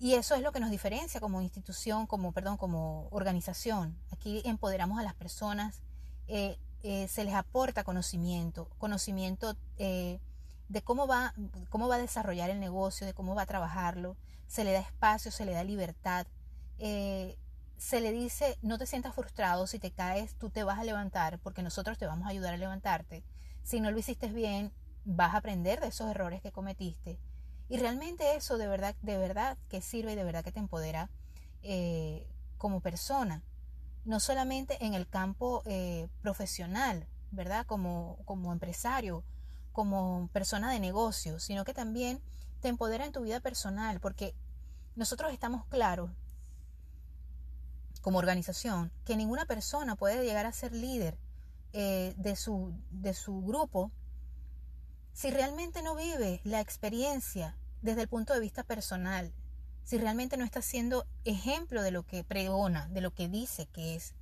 [0.00, 3.98] y eso es lo que nos diferencia como institución, como, perdón, como organización.
[4.12, 5.82] Aquí empoderamos a las personas,
[6.28, 10.20] eh, eh, se les aporta conocimiento, conocimiento eh,
[10.68, 11.34] de cómo va,
[11.68, 15.32] cómo va a desarrollar el negocio, de cómo va a trabajarlo, se le da espacio,
[15.32, 16.26] se le da libertad.
[16.78, 21.40] se le dice, no te sientas frustrado, si te caes, tú te vas a levantar,
[21.40, 23.24] porque nosotros te vamos a ayudar a levantarte.
[23.64, 24.72] Si no lo hiciste bien,
[25.04, 27.18] vas a aprender de esos errores que cometiste
[27.68, 31.10] y realmente eso de verdad, de verdad que sirve y de verdad que te empodera
[31.62, 32.26] eh,
[32.56, 33.42] como persona.
[34.04, 37.66] No solamente en el campo eh, profesional, ¿verdad?
[37.66, 39.22] Como, como empresario,
[39.72, 42.22] como persona de negocio, sino que también
[42.60, 44.34] te empodera en tu vida personal, porque
[44.96, 46.10] nosotros estamos claros
[48.00, 51.18] como organización que ninguna persona puede llegar a ser líder
[51.74, 53.92] eh, de, su, de su grupo
[55.12, 59.32] si realmente no vive la experiencia desde el punto de vista personal,
[59.84, 63.94] si realmente no está siendo ejemplo de lo que pregona, de lo que dice que
[63.94, 64.14] es.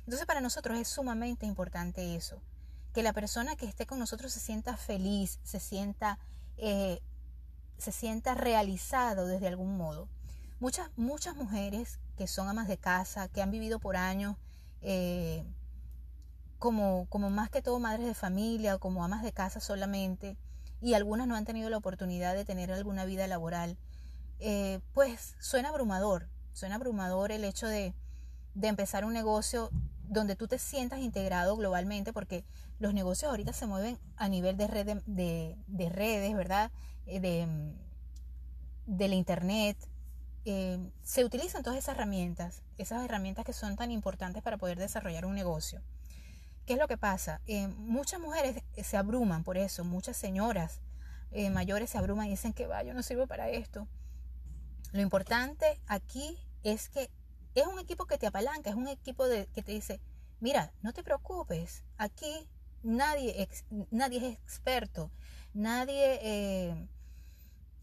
[0.00, 2.42] Entonces para nosotros es sumamente importante eso,
[2.92, 6.18] que la persona que esté con nosotros se sienta feliz, se sienta,
[6.56, 7.00] eh,
[7.78, 10.08] se sienta realizado desde algún modo.
[10.58, 14.36] Muchas, muchas mujeres que son amas de casa, que han vivido por años
[14.80, 15.44] eh,
[16.58, 20.36] como, como más que todo madres de familia o como amas de casa solamente,
[20.82, 23.78] y algunas no han tenido la oportunidad de tener alguna vida laboral,
[24.40, 27.94] eh, pues suena abrumador, suena abrumador el hecho de,
[28.54, 29.70] de empezar un negocio
[30.08, 32.44] donde tú te sientas integrado globalmente, porque
[32.80, 36.70] los negocios ahorita se mueven a nivel de, red, de, redes, ¿verdad?
[37.06, 37.46] Eh, de,
[38.86, 39.76] de la internet.
[40.44, 45.24] Eh, se utilizan todas esas herramientas, esas herramientas que son tan importantes para poder desarrollar
[45.24, 45.80] un negocio.
[46.66, 47.40] ¿Qué es lo que pasa?
[47.46, 50.80] Eh, muchas mujeres se abruman por eso, muchas señoras
[51.50, 53.88] mayores se abruman y dicen que va, yo no sirvo para esto.
[54.92, 57.10] Lo importante aquí es que
[57.54, 60.00] es un equipo que te apalanca, es un equipo de, que te dice,
[60.40, 62.48] mira, no te preocupes, aquí
[62.82, 63.48] nadie,
[63.90, 65.10] nadie es experto,
[65.54, 66.88] nadie, eh,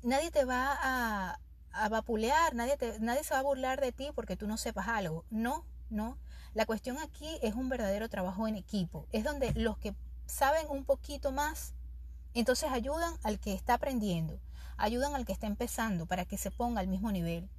[0.03, 1.39] nadie te va a,
[1.71, 5.25] a vapulear, nadie, nadie se va a burlar de ti porque tú no sepas algo.
[5.29, 6.17] No, no.
[6.53, 9.07] La cuestión aquí es un verdadero trabajo en equipo.
[9.11, 9.93] Es donde los que
[10.25, 11.73] saben un poquito más,
[12.33, 14.39] entonces ayudan al que está aprendiendo,
[14.77, 17.49] ayudan al que está empezando para que se ponga al mismo nivel.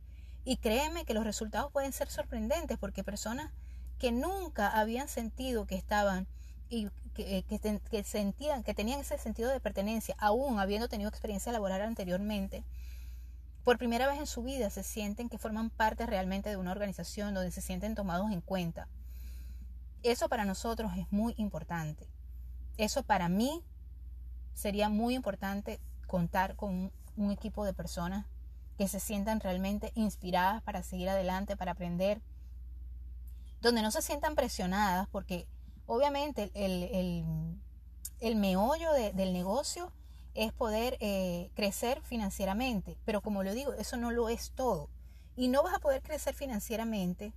[0.45, 3.53] Y créeme que los resultados pueden ser sorprendentes porque personas
[3.99, 6.27] que nunca habían sentido que estaban
[6.71, 11.83] y que, eh, sentían, que tenían ese sentido de pertenencia, aún habiendo tenido experiencia laboral
[11.83, 12.65] anteriormente,
[13.65, 17.35] por primera vez en su vida se sienten que forman parte realmente de una organización
[17.35, 18.89] donde se sienten tomados en cuenta.
[20.03, 22.09] Eso para nosotros es muy importante.
[22.79, 23.63] Eso para mí
[24.55, 28.27] sería muy importante contar con un equipo de personas
[28.79, 32.23] que se sientan realmente inspiradas para seguir adelante, para aprender,
[33.61, 35.47] donde no se sientan presionadas, porque
[35.85, 39.93] obviamente el, meollo del negocio
[40.41, 44.89] es poder eh, crecer financieramente, pero como lo digo, eso no lo es todo.
[45.37, 47.35] Y no vas a poder crecer financieramente,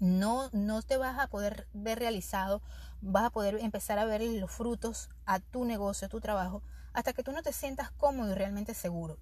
[0.00, 2.60] no, no te vas a poder ver realizado,
[3.00, 6.60] vas a poder empezar a ver los frutos a tu negocio, a tu trabajo,
[6.92, 9.18] hasta que tú no te sientas cómodo y realmente seguro.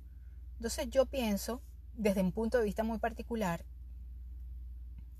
[0.56, 1.60] Entonces yo pienso,
[1.92, 3.66] desde un punto de vista muy particular,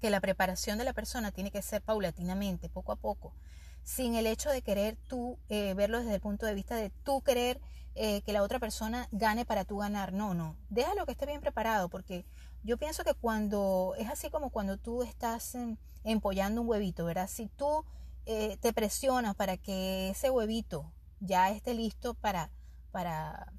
[0.00, 3.34] que la preparación de la persona tiene que ser paulatinamente, poco a poco,
[3.84, 7.22] sin el hecho de querer tú eh, verlo desde el punto de vista de tú
[7.22, 7.60] querer
[7.94, 10.12] eh, que la otra persona gane para tú ganar.
[10.12, 12.24] No, no, déjalo que esté bien preparado, porque
[12.64, 17.28] yo pienso que cuando es así como cuando tú estás em, empollando un huevito, ¿verdad?
[17.28, 17.84] Si tú
[18.26, 22.50] eh, te presionas para que ese huevito ya esté listo para,
[22.90, 23.52] para,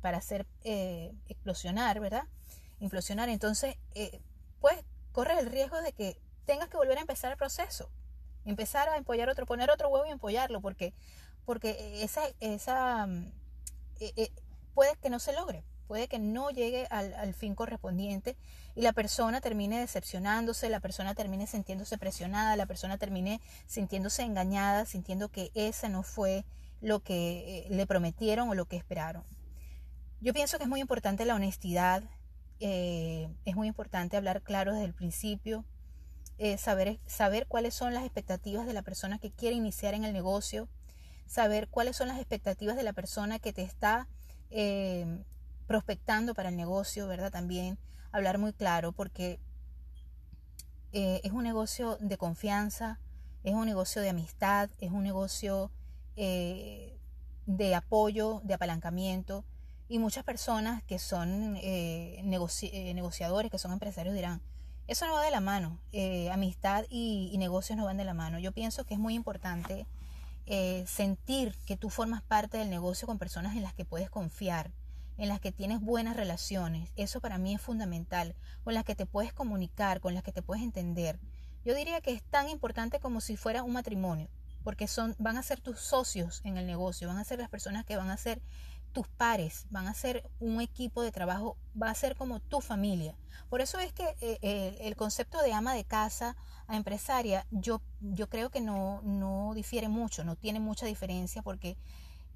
[0.00, 2.24] para hacer eh, explosionar, ¿verdad?
[2.80, 3.28] Implosionar.
[3.28, 4.22] Entonces, eh,
[4.60, 7.90] pues corres el riesgo de que tengas que volver a empezar el proceso.
[8.48, 10.94] Empezar a empollar otro, poner otro huevo y empollarlo, porque,
[11.44, 13.06] porque esa, esa
[14.00, 14.30] eh, eh,
[14.74, 18.36] puede que no se logre, puede que no llegue al, al, fin correspondiente
[18.74, 24.86] y la persona termine decepcionándose, la persona termine sintiéndose presionada, la persona termine sintiéndose engañada,
[24.86, 26.44] sintiendo que esa no fue
[26.80, 29.24] lo que le prometieron o lo que esperaron.
[30.20, 32.02] Yo pienso que es muy importante la honestidad,
[32.60, 35.64] eh, es muy importante hablar claro desde el principio,
[36.38, 40.12] eh, saber, saber cuáles son las expectativas de la persona que quiere iniciar en el
[40.12, 40.68] negocio,
[41.26, 44.08] saber cuáles son las expectativas de la persona que te está
[44.50, 45.24] eh,
[45.66, 47.30] prospectando para el negocio, ¿verdad?
[47.30, 47.78] También
[48.12, 49.38] hablar muy claro porque
[50.90, 52.98] es un negocio de confianza,
[53.44, 55.70] es un negocio de amistad, es un negocio
[57.48, 59.44] de apoyo, de apalancamiento.
[59.88, 64.42] Y muchas personas que son eh, eh, negociadores, que son empresarios, dirán,
[64.88, 65.78] eso no va de la mano.
[65.92, 68.40] Eh, amistad y, negocios no van de la mano.
[68.40, 69.86] Yo pienso que es muy importante
[70.86, 74.70] sentir que tú formas parte del negocio con personas en las que puedes confiar,
[75.18, 76.90] en las que tienes buenas relaciones.
[76.96, 78.34] Eso para mí es fundamental.
[78.64, 81.20] Con las que te puedes comunicar, con las que te puedes entender.
[81.64, 84.28] Yo diría que es tan importante como si fuera un matrimonio,
[84.64, 87.84] porque son, van a ser tus socios en el negocio, van a ser las personas
[87.84, 88.40] que van a ser
[88.92, 93.16] tus pares, van a ser un equipo de trabajo, va a ser como tu familia.
[93.48, 98.28] Por eso es que eh, el concepto de ama de casa a empresaria, yo, yo
[98.28, 101.76] creo que no, no difiere mucho, no tiene mucha diferencia porque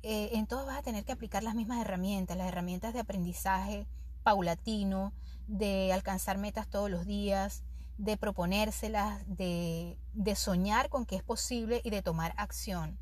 [0.02, 3.86] eh, en todos vas a tener que aplicar las mismas herramientas, las herramientas de aprendizaje
[4.22, 5.12] paulatino,
[5.46, 7.62] de alcanzar metas todos los días,
[7.98, 12.98] de proponérselas, de, de soñar con que es posible y de tomar acción.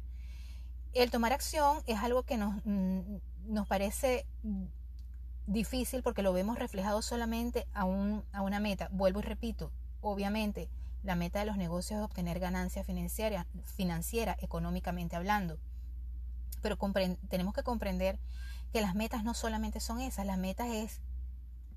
[0.93, 3.19] El tomar acción es algo que nos, mm,
[3.51, 4.27] nos parece
[5.47, 8.89] difícil porque lo vemos reflejado solamente a, un, a una meta.
[8.93, 10.69] Vuelvo y repito, obviamente
[11.03, 15.59] La meta de los negocios es obtener ganancia financiera, financiera económicamente hablando.
[16.61, 16.77] Pero
[17.29, 18.19] tenemos que comprender
[18.73, 21.01] que las metas no solamente son esas, las metas es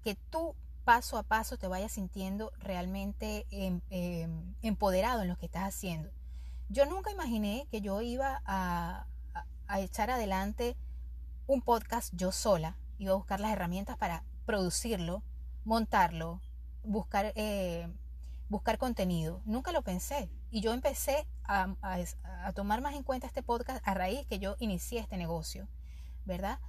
[0.03, 5.45] que tú paso a paso te vayas sintiendo realmente em, em, empoderado en lo que
[5.45, 6.12] estás haciendo.
[6.69, 9.07] Yo nunca imaginé que yo iba a,
[9.77, 10.75] echar adelante
[11.47, 15.23] un podcast yo sola, iba a buscar las herramientas para producirlo,
[15.65, 16.41] montarlo,
[16.84, 17.88] buscar, eh,
[18.49, 19.41] buscar contenido.
[19.45, 20.29] Nunca lo pensé.
[20.51, 24.56] Y yo empecé a, a, tomar más en cuenta este podcast a raíz que yo
[24.60, 25.67] inicié este negocio,
[26.25, 26.60] ¿verdad?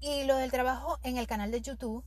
[0.00, 2.04] Y lo del trabajo en el canal de YouTube,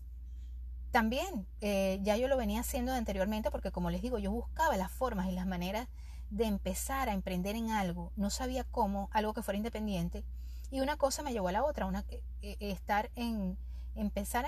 [0.92, 4.92] también eh, ya yo lo venía haciendo anteriormente porque como les digo, yo buscaba las
[4.92, 5.88] formas y las maneras
[6.30, 8.12] de empezar a emprender en algo.
[8.16, 10.24] No sabía cómo, algo que fuera independiente.
[10.72, 11.86] Y una cosa me llevó a la otra.
[11.86, 13.58] Una, eh, eh, estar en,
[13.96, 14.46] empezar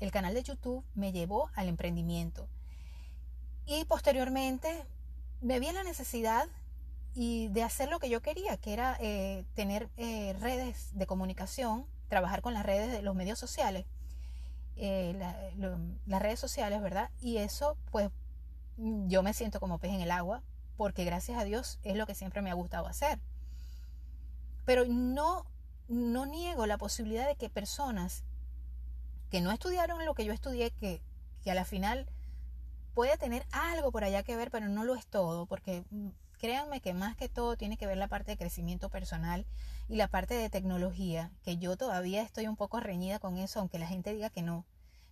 [0.00, 2.48] el canal de YouTube me llevó al emprendimiento.
[3.64, 4.84] Y posteriormente
[5.40, 6.46] me vi en la necesidad
[7.14, 8.98] y de hacer lo que yo quería, que era
[9.54, 13.86] tener redes de comunicación, trabajar con las redes de los medios sociales
[14.76, 15.14] eh,
[16.06, 17.10] las redes sociales, ¿verdad?
[17.20, 18.10] Y eso, pues,
[18.76, 20.42] yo me siento como pez en el agua,
[20.76, 23.20] porque gracias a Dios es lo que siempre me ha gustado hacer.
[24.64, 25.46] Pero no,
[25.88, 28.24] no niego la posibilidad de que personas
[29.30, 31.02] que no estudiaron lo que yo estudié, que,
[31.42, 32.06] que a la final
[32.94, 36.80] puede tener algo por allá que ver, pero no lo es todo, porque mm, créanme
[36.80, 39.46] que más que todo tiene que ver la parte de crecimiento personal
[39.88, 43.78] y la parte de tecnología, que yo todavía estoy un poco reñida con eso, aunque
[43.78, 44.64] la gente diga que no.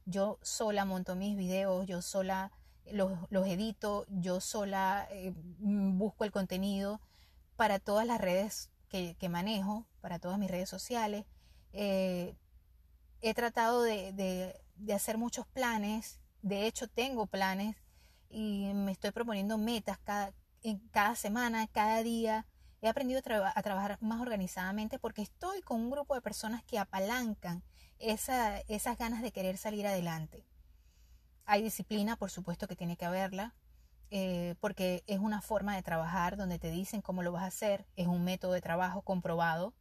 [0.04, 2.52] Yo sola monto mis videos, yo sola
[2.90, 7.00] los, edito, yo sola eh, busco el contenido
[7.56, 11.24] para todas las redes que, manejo, para todas mis redes sociales.
[11.72, 12.36] Eh,
[13.20, 14.12] he tratado de,
[14.76, 17.76] de hacer muchos planes, de hecho tengo planes
[18.28, 22.46] y me estoy proponiendo metas cada, en cada semana, cada día.
[22.80, 27.62] He aprendido a, trabajar más organizadamente porque estoy con un grupo de personas que apalancan
[27.98, 30.44] esas ganas de querer salir adelante.
[31.44, 33.54] Hay disciplina, por supuesto que tiene que haberla,
[34.14, 37.86] eh, porque es una forma de trabajar donde te dicen cómo lo vas a hacer,
[37.96, 39.72] es un método de trabajo comprobado.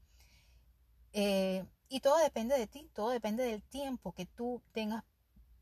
[1.12, 5.04] Eh, y todo depende de ti, todo depende del tiempo que tú tengas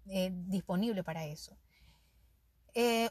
[0.05, 1.57] eh, disponible para eso.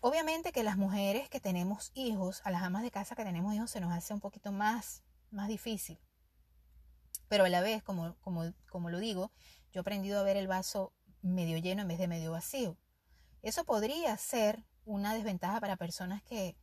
[0.00, 3.72] Obviamente que las mujeres que tenemos hijos, a las amas de casa que tenemos hijos,
[3.72, 5.98] se nos hace un poquito más, más difícil.
[7.26, 9.32] Pero a la vez, como, como, como lo digo,
[9.72, 12.78] yo he aprendido a ver el vaso medio lleno en vez de medio vacío.
[13.42, 16.56] Eso podría ser una desventaja para personas que,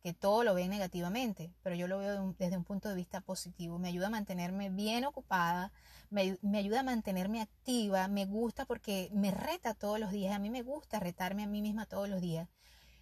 [0.00, 3.78] que todo lo ven negativamente, pero yo lo veo desde un punto de vista positivo.
[3.78, 5.72] Me ayuda a mantenerme bien ocupada,
[6.08, 10.34] me, ayuda a mantenerme activa, me gusta porque me reta todos los días.
[10.34, 12.48] A mí me gusta retarme a mí misma todos los días.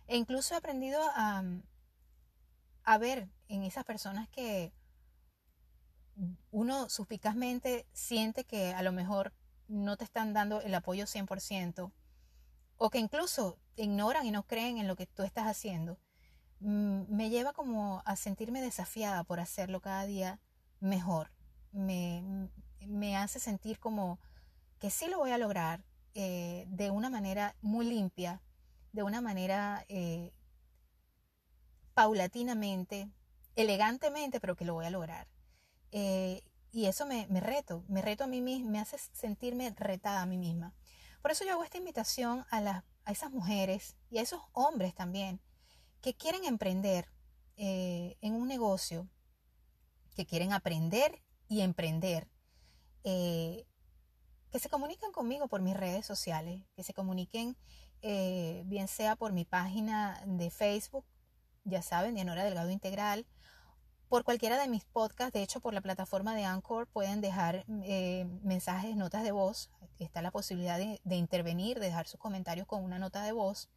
[0.06, 1.44] E incluso he aprendido a,
[2.84, 4.72] a ver en esas personas que
[6.50, 9.34] uno suspicazmente siente que a lo mejor
[9.68, 11.92] no te están dando el apoyo 100%
[12.76, 15.98] o que incluso ignoran y no creen en lo que tú estás haciendo
[16.64, 20.40] Mm, me lleva como a sentirme desafiada por hacerlo cada día
[20.80, 21.30] mejor.
[21.72, 22.48] Me,
[22.86, 24.18] me hace sentir como
[24.78, 25.84] que sí lo voy a lograr
[26.14, 28.40] eh, de una manera muy limpia,
[28.92, 30.32] de una manera eh,
[31.92, 33.10] paulatinamente,
[33.56, 35.28] elegantemente, pero que lo voy a lograr.
[35.92, 40.22] Eh, y eso me, me, reto, me reto a mí misma, me hace sentirme retada
[40.22, 40.72] a mí misma.
[41.20, 44.94] Por eso yo hago esta invitación a, las, a esas mujeres y a esos hombres
[44.94, 45.40] también
[46.00, 47.08] que quieren emprender
[47.56, 49.08] eh, en un negocio,
[50.14, 52.28] que quieren aprender y emprender,
[53.04, 53.66] eh,
[54.50, 57.56] que se comuniquen conmigo por mis redes sociales, que se comuniquen
[58.02, 61.06] eh, bien sea por mi página de Facebook,
[61.64, 63.26] ya saben, Dianora Delgado Integral,
[64.08, 68.96] por cualquiera de mis podcasts, de hecho por la plataforma de Anchor pueden dejar mensajes,
[68.96, 73.22] notas de voz, está la posibilidad de, intervenir, de dejar sus comentarios con una nota
[73.22, 73.68] de voz.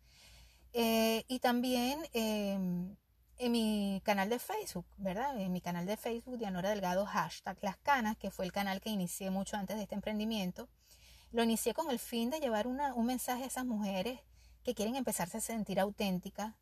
[0.74, 2.96] Eh, y también em,
[3.38, 5.40] en mi canal de Facebook, ¿verdad?
[5.40, 8.90] En mi canal de Facebook, Dianora Delgado, hashtag Las Canas, que fue el canal que
[8.90, 10.70] inicié mucho antes de este emprendimiento.
[11.32, 14.20] Lo inicié con el fin de llevar un mensaje a esas mujeres
[14.64, 16.54] que quieren empezarse a sentir auténticas,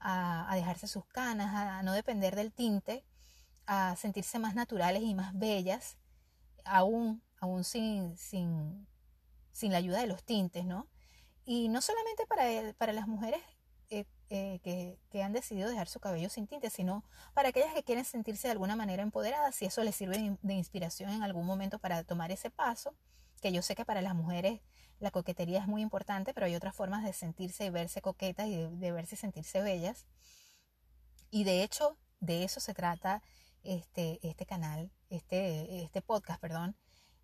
[0.00, 3.04] a, dejarse sus canas, a, no depender del tinte,
[3.66, 5.98] a sentirse más naturales y más bellas,
[6.64, 8.86] aún, aún sin, sin,
[9.52, 10.88] sin la ayuda de los tintes, ¿no?
[11.44, 13.40] Y no solamente para, para las mujeres
[13.90, 17.04] eh, eh, que, han decidido dejar su cabello sin tinte, sino
[17.34, 21.10] para aquellas que quieren sentirse de alguna manera empoderadas, si eso les sirve de inspiración
[21.10, 22.96] en algún momento para tomar ese paso,
[23.40, 24.60] que yo sé que para las mujeres
[25.00, 28.56] La coquetería es muy importante, pero hay otras formas de sentirse y verse coquetas y
[28.56, 30.06] de, verse y sentirse bellas.
[31.30, 33.22] Y de hecho, de eso se trata
[33.64, 36.76] este, este canal, este, este podcast, perdón,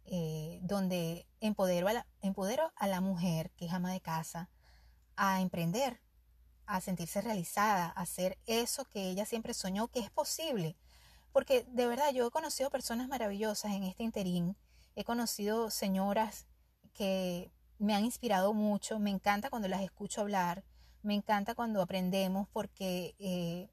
[0.05, 4.51] eh, donde empodero a, la, empodero a la mujer que es ama de casa
[5.17, 6.01] a emprender,
[6.67, 10.77] a sentirse realizada, a hacer eso que ella siempre soñó que es posible.
[11.33, 14.57] Porque de verdad yo he conocido personas maravillosas en este interín,
[14.97, 16.47] he conocido señoras
[16.93, 20.65] que me han inspirado mucho, me encanta cuando las escucho hablar,
[21.03, 23.71] me encanta cuando aprendemos porque eh,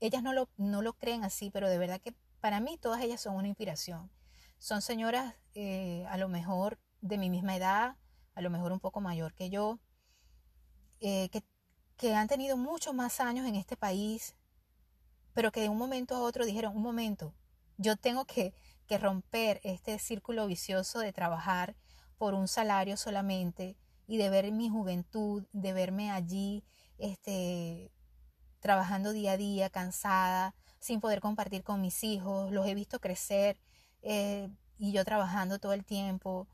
[0.00, 3.20] ellas no lo, no lo creen así, pero de verdad que para mí todas ellas
[3.20, 4.10] son una inspiración.
[4.58, 7.96] Son señoras eh, a lo mejor de mi misma edad,
[8.34, 9.78] a lo mejor un poco mayor que yo,
[11.00, 11.42] eh, que,
[11.96, 14.34] que han tenido muchos más años en este país,
[15.32, 17.34] pero que de un momento a otro dijeron, un momento,
[17.76, 18.54] yo tengo que,
[18.86, 21.76] que romper este círculo vicioso de trabajar
[22.16, 23.76] por un salario solamente
[24.06, 26.64] y de ver mi juventud, de verme allí,
[26.98, 27.92] este,
[28.60, 33.58] trabajando día a día, cansada, sin poder compartir con mis hijos, los he visto crecer
[34.02, 34.48] eh,
[34.78, 36.48] y yo trabajando todo el tiempo.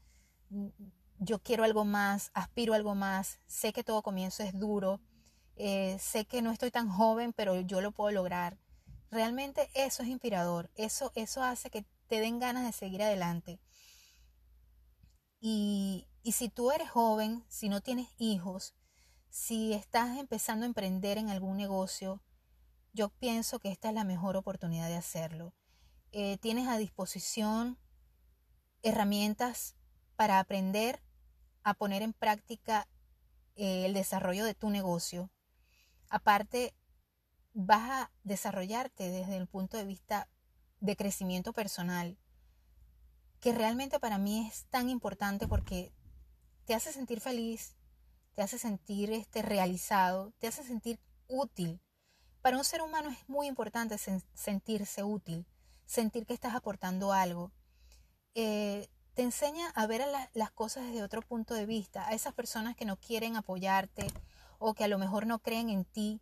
[1.18, 5.00] Yo quiero algo más, aspiro a algo más, sé que todo comienzo es duro,
[5.56, 8.58] eh, sé que no estoy tan joven, pero yo lo puedo lograr.
[9.10, 13.60] Realmente eso es inspirador, eso, eso hace que te den ganas de seguir adelante.
[15.40, 18.74] Y, y si tú eres joven, si no tienes hijos,
[19.34, 22.22] si estás empezando a emprender en algún negocio,
[22.92, 25.52] yo pienso que esta es la mejor oportunidad de hacerlo.
[26.12, 27.76] Eh, tienes a disposición
[28.84, 29.74] herramientas
[30.14, 31.02] para aprender
[31.64, 32.86] a poner en práctica
[33.56, 35.32] eh, el desarrollo de tu negocio.
[36.10, 36.72] Aparte,
[37.54, 40.28] vas a desarrollarte desde el punto de vista
[40.78, 42.16] de crecimiento personal,
[43.40, 45.92] que realmente para mí es tan importante porque
[46.66, 47.74] te hace sentir feliz,
[48.34, 51.80] te hace sentir este, realizado, te hace sentir útil.
[52.42, 53.96] Para un ser humano es muy importante
[54.34, 55.46] sentirse útil,
[55.86, 57.52] sentir que estás aportando algo.
[58.34, 60.04] Eh, te enseña a ver
[60.34, 64.06] las cosas desde otro punto de vista, a esas personas que no quieren apoyarte
[64.58, 66.20] o que a lo mejor no creen en ti.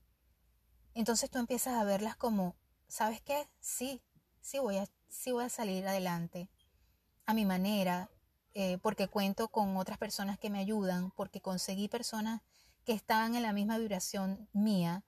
[0.94, 2.54] Entonces tú empiezas a verlas como,
[2.86, 3.48] ¿sabes qué?
[3.60, 4.02] Sí,
[4.40, 6.50] sí voy a, sí voy a salir adelante
[7.24, 8.10] a mi manera,
[8.54, 12.42] eh, porque cuento con otras personas que me ayudan, porque conseguí personas
[12.84, 15.04] que están en la misma vibración mía,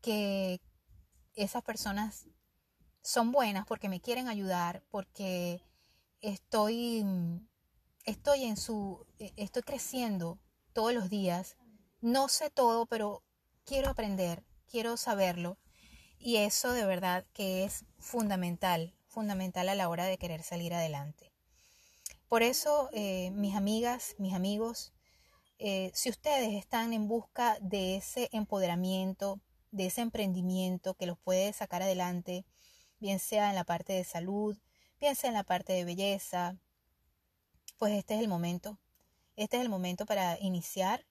[0.00, 0.60] que
[1.34, 2.26] esas personas
[3.02, 5.62] son buenas porque me quieren ayudar, porque
[6.20, 7.04] estoy,
[8.04, 10.38] estoy en su, e, estoy creciendo
[10.72, 11.56] todos los días.
[12.00, 13.22] No sé todo, pero
[13.64, 15.58] quiero aprender, quiero saberlo.
[16.18, 21.33] Y eso de verdad que es fundamental, fundamental a la hora de querer salir adelante.
[22.34, 24.92] Por eso, eh, mis amigas, mis amigos,
[25.60, 31.52] eh, si ustedes están en busca de ese empoderamiento, de ese emprendimiento que los puede
[31.52, 32.44] sacar adelante,
[32.98, 34.58] bien sea en la parte de salud,
[34.98, 36.56] bien sea en la parte de belleza,
[37.78, 38.80] pues este es el momento.
[39.36, 41.06] Este es el momento para iniciar.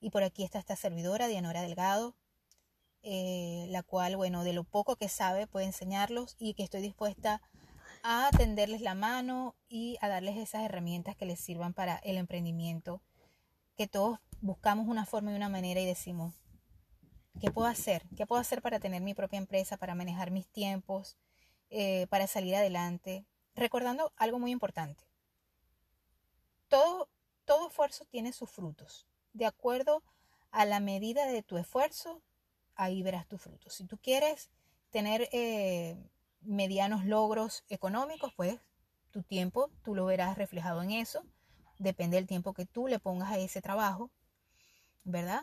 [0.00, 2.14] Y por aquí está esta servidora, Dianora Delgado,
[3.02, 7.42] eh, la cual, bueno, de lo poco que sabe puede enseñarlos y que estoy dispuesta
[8.02, 13.00] a tenderles la mano y a darles esas herramientas que les sirvan para el emprendimiento,
[13.76, 16.34] que todos buscamos una forma y una manera y decimos,
[17.40, 18.02] ¿qué puedo hacer?
[18.16, 21.16] ¿Qué puedo hacer para tener mi propia empresa, para manejar mis tiempos,
[21.70, 23.24] eh, para salir adelante?
[23.54, 25.04] Recordando algo muy importante.
[26.68, 27.08] Todo,
[27.44, 29.06] todo esfuerzo tiene sus frutos.
[29.32, 30.02] De acuerdo
[30.50, 32.20] a la medida de tu esfuerzo,
[32.74, 33.74] ahí verás tus frutos.
[33.74, 34.50] Si tú quieres
[34.90, 35.96] tener eh,
[36.44, 38.60] medianos logros económicos, pues
[39.10, 41.24] tu tiempo tú lo verás reflejado en eso.
[41.78, 44.10] Depende del tiempo que tú le pongas a ese trabajo,
[45.04, 45.42] ¿verdad?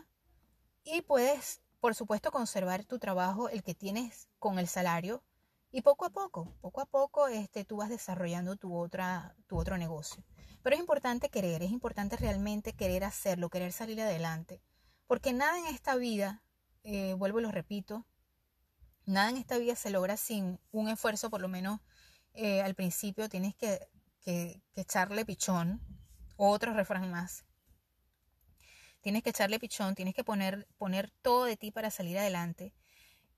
[0.84, 5.22] Y puedes, por supuesto, conservar tu trabajo, el que tienes con el salario,
[5.72, 9.78] y poco a poco, poco a poco, este, tú vas desarrollando tu, otra, tu otro
[9.78, 10.24] negocio.
[10.62, 14.60] Pero es importante querer, es importante realmente querer hacerlo, querer salir adelante.
[15.06, 16.42] Porque nada en esta vida,
[16.82, 18.04] eh, vuelvo y lo repito,
[19.10, 21.80] Nada en esta vida se logra sin un esfuerzo, por lo menos
[22.32, 23.88] eh, al principio tienes que,
[24.76, 25.80] echarle pichón.
[26.36, 27.44] Otro refrán más.
[29.00, 32.72] Tienes que echarle pichón, tienes que poner, poner todo de ti para salir adelante.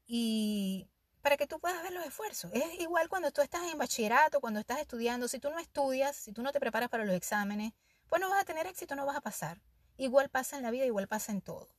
[0.06, 0.90] Y
[1.22, 2.50] para que tú puedas ver los esfuerzos.
[2.52, 5.26] Es igual cuando tú estás en bachillerato, cuando estás estudiando.
[5.26, 7.72] Si tú no estudias, si tú no te preparas para los exámenes,
[8.10, 9.62] pues no vas a tener éxito, no vas a pasar.
[9.96, 11.74] Igual pasa en la vida, igual pasa en todo.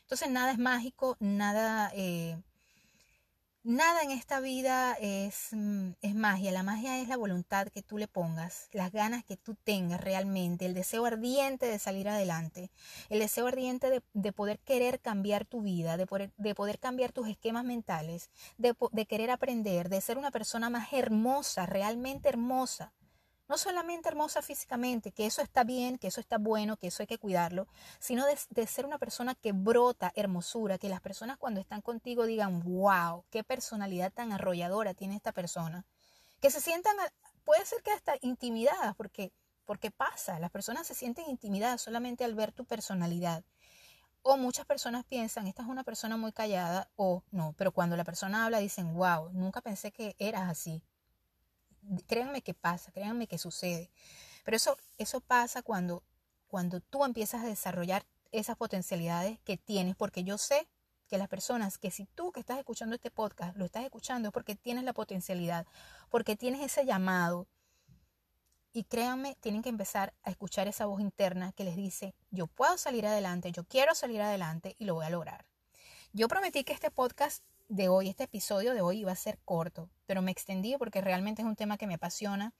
[0.00, 1.92] Entonces nada es mágico, nada...
[1.94, 2.42] Eh,
[3.68, 6.52] Nada en esta vida es, mm, es, magia.
[6.52, 10.66] La magia es la voluntad que tú le pongas, las ganas que tú tengas realmente,
[10.66, 12.70] el deseo ardiente de salir adelante,
[13.08, 17.10] el deseo ardiente de, de poder querer cambiar tu vida, de poder, de poder cambiar
[17.10, 22.92] tus esquemas mentales, de, de querer aprender, de ser una persona más hermosa, realmente hermosa
[23.48, 27.06] no solamente hermosa físicamente, que eso está bien, que eso está bueno, que eso hay
[27.06, 27.68] que cuidarlo,
[27.98, 32.62] sino de, ser una persona que brota hermosura, que las personas cuando están contigo digan,
[32.62, 35.84] wow, qué personalidad tan arrolladora tiene esta persona.
[36.40, 36.96] Que se sientan,
[37.44, 39.32] puede ser que hasta intimidadas, porque,
[39.64, 43.44] porque pasa, las personas se sienten intimidadas solamente al ver tu personalidad.
[44.22, 48.02] O muchas personas piensan, esta es una persona muy callada, o no, pero cuando la
[48.02, 50.82] persona habla dicen, wow, nunca pensé que eras así
[52.06, 53.90] créanme que pasa, créanme que sucede.
[54.44, 56.02] Pero eso, eso pasa cuando,
[56.46, 60.68] cuando tú empiezas a desarrollar esas potencialidades que tienes, porque yo sé
[61.08, 64.32] que las personas, que si tú que estás escuchando este podcast lo estás escuchando es
[64.32, 65.66] porque tienes la potencialidad,
[66.10, 67.46] porque tienes ese llamado.
[68.72, 72.76] Y créanme, tienen que empezar a escuchar esa voz interna que les dice, yo puedo
[72.76, 75.46] salir adelante, yo quiero salir adelante y lo voy a lograr.
[76.12, 79.90] Yo prometí que este podcast de hoy, este episodio de hoy iba a ser corto,
[80.06, 82.54] pero me extendí porque realmente es un tema que me apasiona,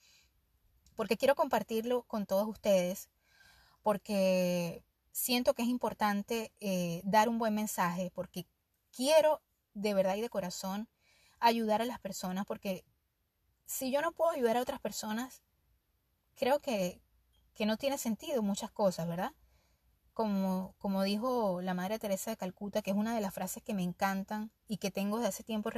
[0.96, 3.08] porque quiero compartirlo con todos ustedes,
[3.82, 4.82] porque
[5.12, 8.46] siento que es importante eh, dar un buen mensaje, porque
[8.90, 9.42] quiero
[9.74, 10.88] de verdad y de corazón
[11.38, 12.84] ayudar a las personas, porque
[13.66, 15.42] si yo no puedo ayudar a otras personas,
[16.34, 17.00] creo que,
[17.54, 19.32] que no tiene sentido muchas cosas, ¿verdad?
[20.16, 23.74] Como, como dijo la Madre Teresa de Calcuta, que es una de las frases que
[23.74, 25.68] me encantan y que tengo desde hace tiempo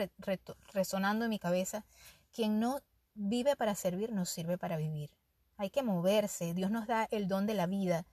[0.73, 1.85] resonando en mi cabeza,
[2.31, 2.79] quien no
[3.15, 5.11] vive para servir, no sirve para vivir.
[5.57, 8.07] Hay que moverse, Dios nos da el don de la vida.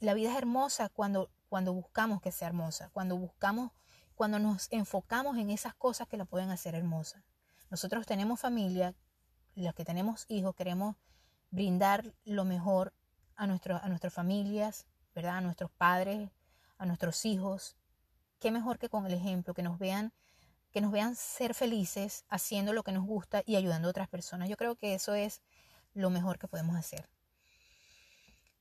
[0.00, 3.70] La vida es hermosa cuando, cuando buscamos que sea hermosa, cuando buscamos,
[4.14, 7.26] cuando nos enfocamos en esas cosas que la pueden hacer hermosa.
[7.68, 8.94] Nosotros tenemos familia,
[9.54, 10.96] los que tenemos hijos, queremos
[11.50, 12.94] brindar lo mejor
[13.36, 14.86] a, nuestro, a nuestras familias,
[15.18, 15.38] ¿verdad?
[15.38, 16.30] A nuestros padres,
[16.78, 17.76] a nuestros hijos.
[18.38, 20.12] Qué mejor que con el ejemplo, que nos vean,
[20.70, 24.48] que nos vean ser felices haciendo lo que nos gusta y ayudando a otras personas.
[24.48, 25.42] Yo creo que eso es
[25.92, 27.08] lo mejor que podemos hacer.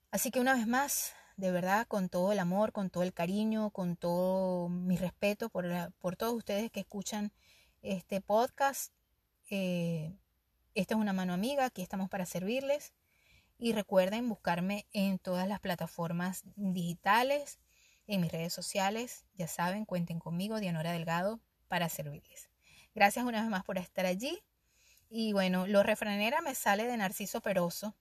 [0.09, 3.69] Así que una vez más, de verdad, con todo el amor, con todo el cariño,
[3.69, 7.31] con todo mi respeto por, por todos ustedes que escuchan
[7.83, 8.93] este podcast.
[9.51, 10.17] Eh,
[10.73, 12.93] esta es una mano amiga, aquí estamos para servirles.
[13.59, 17.59] Y recuerden buscarme en todas las plataformas digitales,
[18.05, 19.25] en mis redes sociales.
[19.33, 22.49] Ya saben, cuenten conmigo, Dianora Delgado, para servirles.
[22.93, 24.43] Gracias una vez más por estar allí.
[25.09, 27.95] Y bueno, lo refranera me sale de Narciso Peroso.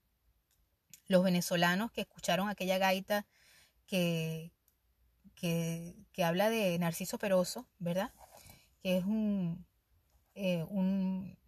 [1.07, 3.27] Los venezolanos que escucharon aquella gaita
[3.87, 4.53] que,
[5.37, 8.13] que, habla de Narciso Peroso, ¿verdad?
[8.83, 9.65] Que es un,
[10.35, 11.39] eh, un,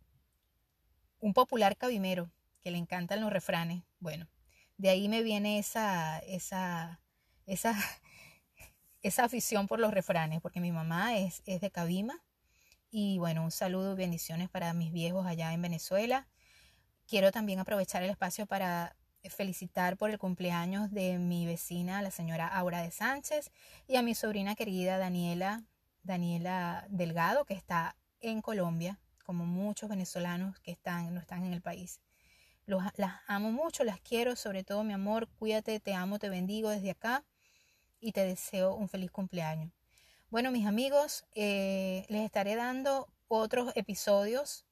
[1.20, 2.30] un popular cabimero
[2.61, 3.84] que le encantan los refranes.
[4.00, 4.28] Bueno,
[4.76, 7.00] de ahí me viene esa, esa,
[7.46, 7.74] esa,
[9.02, 12.22] esa afición por los refranes, porque mi mamá es, es de Cabima.
[12.90, 16.26] Y bueno, un saludo y bendiciones para mis viejos allá en Venezuela.
[17.06, 22.46] Quiero también aprovechar el espacio para felicitar por el cumpleaños de mi vecina, la señora
[22.46, 23.50] Aura de Sánchez,
[23.86, 25.64] y a mi sobrina querida Daniela,
[26.02, 31.61] Daniela Delgado, que está en Colombia, como muchos venezolanos que están, no están en el
[31.61, 32.00] país
[32.96, 36.90] las amo mucho, las quiero, sobre todo mi amor, cuídate, te amo, te bendigo desde
[36.90, 37.24] acá
[38.00, 39.72] y te deseo un feliz cumpleaños.
[40.30, 44.66] Bueno, mis amigos, eh, les estaré dando otros episodios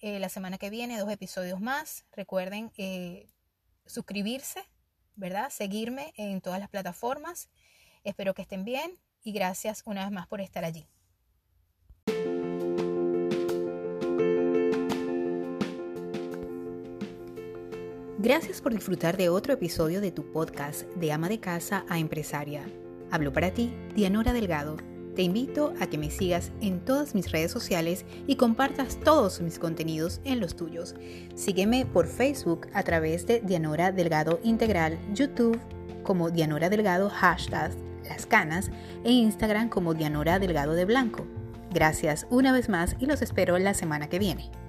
[0.00, 2.04] eh, la semana que viene, dos episodios más.
[2.12, 3.28] Recuerden eh,
[3.86, 4.64] suscribirse,
[5.14, 5.48] ¿verdad?
[5.50, 7.48] Seguirme en todas las plataformas.
[8.04, 10.86] Espero que estén bien y gracias una vez más por estar allí.
[18.22, 22.62] Gracias por disfrutar de otro episodio de tu podcast de ama de casa a empresaria.
[23.10, 24.76] Hablo para ti, Dianora Delgado.
[25.16, 29.58] Te invito a que me sigas en todas mis redes sociales y compartas todos mis
[29.58, 30.94] contenidos en los tuyos.
[31.34, 35.58] Sígueme por Facebook a través de Dianora Delgado Integral, YouTube
[36.04, 37.72] como Dianora Delgado hashtag
[38.08, 38.70] Las Canas
[39.02, 41.26] e Instagram como Dianora Delgado de Blanco.
[41.72, 44.61] Gracias una vez más y los espero la semana que viene.